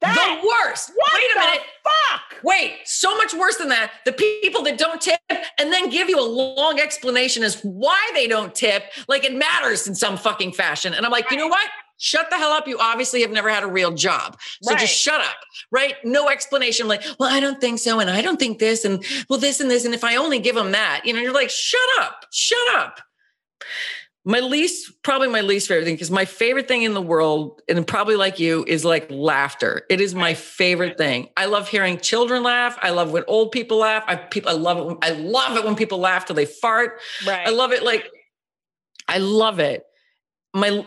[0.00, 0.90] that the worst.
[0.94, 1.62] what Wait a the minute.
[1.82, 2.42] fuck?
[2.42, 3.90] Wait, so much worse than that.
[4.04, 5.20] The people that don't tip
[5.58, 9.86] and then give you a long explanation as why they don't tip, like it matters
[9.86, 10.92] in some fucking fashion.
[10.94, 11.68] And I'm like, you know what?
[11.98, 12.68] Shut the hell up.
[12.68, 14.38] You obviously have never had a real job.
[14.62, 14.80] So Right.
[14.80, 15.36] just shut up,
[15.70, 15.94] right?
[16.04, 16.88] No explanation.
[16.88, 18.00] Like, well, I don't think so.
[18.00, 18.84] And I don't think this.
[18.84, 19.84] And well, this and this.
[19.86, 23.00] And if I only give them that, you know, you're like, shut up, shut up.
[24.28, 27.86] My least, probably my least favorite thing, because my favorite thing in the world, and
[27.86, 29.86] probably like you, is like laughter.
[29.88, 31.28] It is my favorite thing.
[31.36, 32.76] I love hearing children laugh.
[32.82, 34.02] I love when old people laugh.
[34.08, 34.84] I people, I love it.
[34.84, 37.00] When, I love it when people laugh till they fart.
[37.24, 37.46] Right.
[37.46, 37.84] I love it.
[37.84, 38.10] Like,
[39.06, 39.84] I love it.
[40.52, 40.84] My,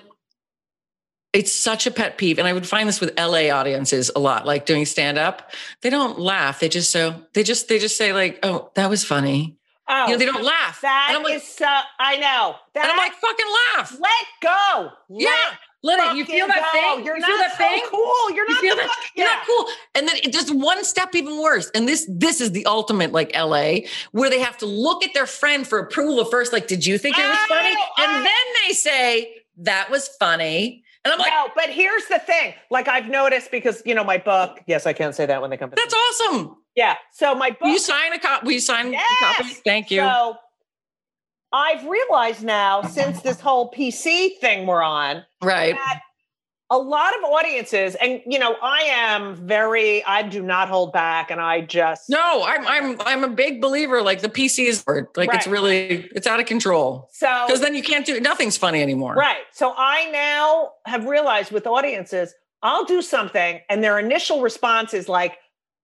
[1.32, 4.46] it's such a pet peeve, and I would find this with LA audiences a lot.
[4.46, 6.60] Like doing stand up, they don't laugh.
[6.60, 9.59] They just so they just they just say like, "Oh, that was funny."
[9.90, 10.82] Oh, You know, they don't laugh.
[10.82, 11.66] That and I'm like, is so.
[12.00, 12.56] I know.
[12.74, 13.98] That, and I'm like, fucking laugh.
[14.00, 14.90] let go.
[15.10, 15.32] Yeah.
[15.82, 16.18] Let it.
[16.18, 16.96] You feel that go.
[16.98, 17.06] thing?
[17.06, 17.84] You're you not feel that so thing?
[17.90, 18.32] cool.
[18.36, 18.88] You're You not that?
[18.88, 19.66] fuck- You're not cool.
[19.96, 21.72] And then it just one step even worse.
[21.74, 25.26] And this this is the ultimate like LA where they have to look at their
[25.26, 26.52] friend for approval first.
[26.52, 27.70] Like, did you think it was funny?
[27.98, 28.24] And oh.
[28.24, 30.84] then they say that was funny.
[31.06, 32.54] And I'm like, no, but here's the thing.
[32.70, 34.60] Like I've noticed because you know my book.
[34.68, 35.72] Yes, I can't say that when they come.
[35.74, 36.58] that's awesome.
[36.80, 36.96] Yeah.
[37.12, 37.62] So my book.
[37.62, 38.46] Will you sign a copy?
[38.46, 39.06] Will you sign Yes!
[39.22, 39.54] a copy?
[39.66, 40.00] Thank you.
[40.00, 40.38] So
[41.52, 45.76] I've realized now since this whole PC thing we're on right.
[45.76, 46.02] that
[46.72, 51.32] a lot of audiences, and you know, I am very, I do not hold back,
[51.32, 54.02] and I just No, I'm I'm I'm a big believer.
[54.02, 54.86] Like the PC is
[55.18, 57.10] like it's really it's out of control.
[57.12, 59.16] so Because then you can't do nothing's funny anymore.
[59.16, 59.44] Right.
[59.52, 65.10] So I now have realized with audiences, I'll do something and their initial response is
[65.10, 65.38] like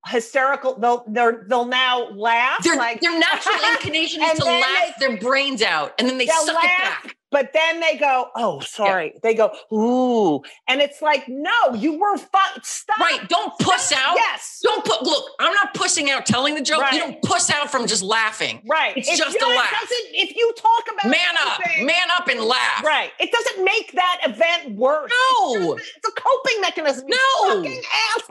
[0.08, 0.78] hysterical.
[0.80, 2.64] They'll they're, they'll now laugh.
[2.64, 6.28] Their, like their natural inclination is to laugh they- their brains out and then they
[6.28, 7.15] suck it back.
[7.36, 12.18] But then they go, "Oh, sorry." They go, "Ooh," and it's like, "No, you were
[12.18, 13.28] fu- stop." Right.
[13.28, 14.00] Don't puss Stop.
[14.12, 14.16] out.
[14.16, 14.60] Yes.
[14.64, 16.82] Don't put look, I'm not pussing out telling the joke.
[16.82, 16.94] Right.
[16.94, 18.62] You don't puss out from just laughing.
[18.70, 18.96] Right.
[18.96, 19.70] It's If just a laugh.
[19.82, 21.60] doesn't- If you talk about Man up.
[21.82, 22.84] Man up and laugh.
[22.86, 23.12] Right.
[23.20, 25.12] It doesn't make that event worse.
[25.12, 25.76] No.
[25.76, 27.06] It's, just- it's a coping mechanism.
[27.08, 27.64] No.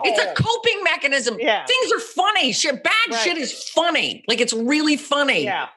[0.04, 1.36] It's a coping mechanism.
[1.38, 1.66] Yeah.
[1.66, 2.52] Things are funny.
[2.52, 3.20] Shit, bad Right.
[3.20, 4.24] shit is funny.
[4.28, 5.44] Like it's really funny.
[5.44, 5.68] Yeah.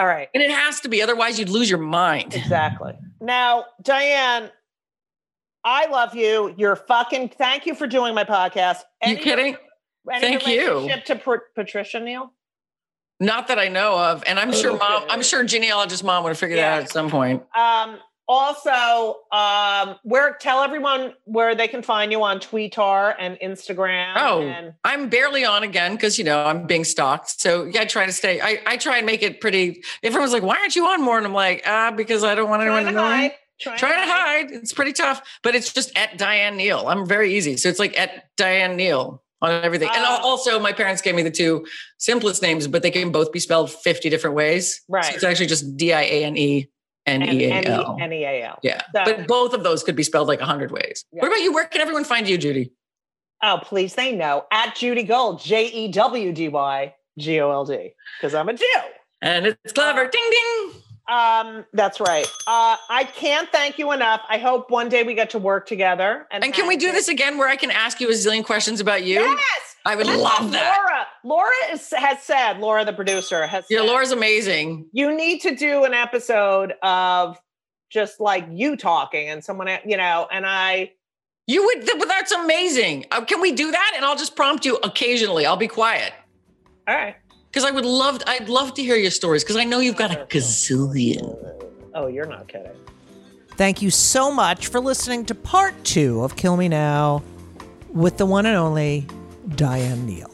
[0.00, 0.28] All right.
[0.32, 2.34] And it has to be, otherwise you'd lose your mind.
[2.34, 2.94] Exactly.
[3.20, 4.50] Now, Diane,
[5.62, 6.54] I love you.
[6.56, 7.28] You're fucking.
[7.36, 8.78] Thank you for doing my podcast.
[9.04, 9.56] You Any- kidding?
[10.10, 10.88] any Thank you.
[11.04, 12.32] To Pat- Patricia Neal.
[13.20, 14.24] Not that I know of.
[14.26, 15.04] And I'm sure mom.
[15.10, 16.70] I'm sure genealogist mom would have figured Yeah.
[16.70, 17.42] that out at some point.
[17.54, 17.98] Um.
[18.32, 22.80] Also, um, where tell everyone where they can find you on Twitter
[23.18, 24.12] and Instagram.
[24.14, 24.42] Oh.
[24.42, 27.40] and I'm barely on again because you know I'm being stalked.
[27.40, 28.40] So yeah, I try to stay.
[28.40, 29.82] I, I try and make it pretty.
[30.04, 32.62] Everyone's like, "Why aren't you on more?" And I'm like, "Ah, because I don't want
[32.62, 34.50] anyone to to know." Trying Trying to hide.
[34.52, 36.86] It's pretty tough, but it's just at Diane Neal.
[36.86, 37.56] I'm very easy.
[37.56, 39.24] So it's like at Diane Neal.
[39.42, 39.88] on everything.
[39.92, 41.66] and Uh, also, my parents gave me the two
[41.98, 44.82] simplest names, but they can both be spelled 50 different ways.
[44.88, 45.04] Right.
[45.04, 46.70] So it's actually just D I A N E
[47.10, 47.96] N E A L.
[48.00, 48.58] N E A L.
[48.62, 48.80] Yeah.
[48.94, 51.04] So- But both of those could be spelled like a hundred ways.
[51.12, 51.20] Yeah.
[51.22, 51.52] What about you?
[51.52, 52.72] Where can everyone find you, Judy?
[53.42, 54.44] Oh, please say no.
[54.52, 58.54] At Judy Gold, J E W D Y G O L D, because I'm a
[58.54, 58.64] Jew.
[59.22, 60.04] And it's clever.
[60.04, 60.82] Uh, ding ding.
[61.08, 62.26] Um, that's right.
[62.46, 64.20] Uh, I can't thank you enough.
[64.28, 66.26] I hope one day we get to work together.
[66.30, 68.78] And, And can we do this again where I can ask you a zillion questions
[68.80, 69.20] about you?
[69.20, 69.69] Yes.
[69.86, 70.76] I would Listen, love that.
[70.78, 71.06] Laura,
[71.36, 74.86] Laura is, has said, Laura, the producer, has Yeah, said, Laura's amazing.
[74.92, 77.40] you need to do an episode of
[77.90, 80.92] just like you talking and someone, you know, and I,
[81.46, 83.06] You would, th- but that's amazing.
[83.10, 83.92] Uh, can we do that?
[83.96, 85.46] And I'll just prompt you occasionally.
[85.46, 86.12] I'll be quiet
[86.86, 87.16] all right.
[87.50, 90.12] because I would love, I'd love to hear your stories because I know you've got
[90.12, 91.36] a gazillion.
[91.94, 92.70] Oh, you're not kidding.
[93.56, 97.22] Thank you so much for listening to part two of Kill Me Now
[97.92, 99.06] with the one and only
[99.56, 100.30] Diane Neal.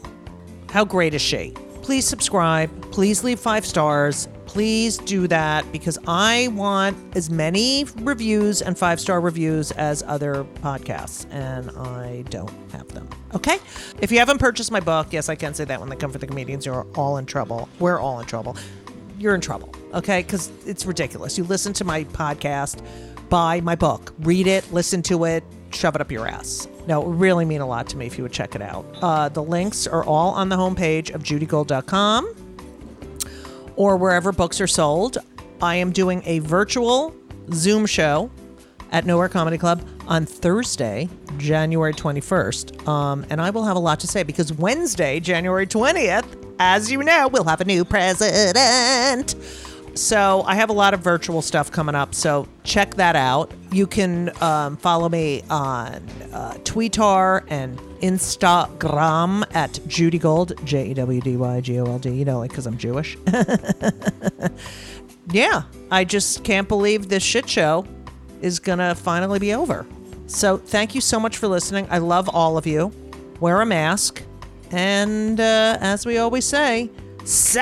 [0.69, 1.53] How great is she?
[1.81, 2.69] Please subscribe.
[2.91, 4.27] Please leave five stars.
[4.45, 10.43] Please do that because I want as many reviews and five star reviews as other
[10.61, 13.07] podcasts, and I don't have them.
[13.35, 13.59] Okay?
[14.01, 16.17] If you haven't purchased my book, yes, I can say that when they come for
[16.17, 17.69] the comedians, you're all in trouble.
[17.79, 18.57] We're all in trouble
[19.19, 20.21] you're in trouble, okay?
[20.21, 21.37] Because it's ridiculous.
[21.37, 22.83] You listen to my podcast,
[23.29, 26.67] buy my book, read it, listen to it, shove it up your ass.
[26.87, 28.85] No, it would really mean a lot to me if you would check it out.
[29.01, 32.33] Uh, the links are all on the homepage of judygold.com
[33.75, 35.17] or wherever books are sold.
[35.61, 37.13] I am doing a virtual
[37.51, 38.31] Zoom show
[38.91, 42.87] at Nowhere Comedy Club on Thursday, January 21st.
[42.87, 47.03] Um, and I will have a lot to say because Wednesday, January 20th, as you
[47.03, 49.35] know, we'll have a new president.
[49.97, 52.13] So I have a lot of virtual stuff coming up.
[52.13, 53.51] So check that out.
[53.71, 60.93] You can um, follow me on uh, Twitter and Instagram at Judy Gold, J E
[60.93, 62.11] W D Y G O L D.
[62.11, 63.17] You know, like because I'm Jewish.
[65.31, 67.83] yeah, I just can't believe this shit show
[68.41, 69.83] is gonna finally be over.
[70.27, 71.87] So thank you so much for listening.
[71.89, 72.93] I love all of you.
[73.39, 74.21] Wear a mask,
[74.69, 76.91] and uh, as we always say,
[77.23, 77.61] so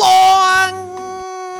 [0.00, 1.21] long.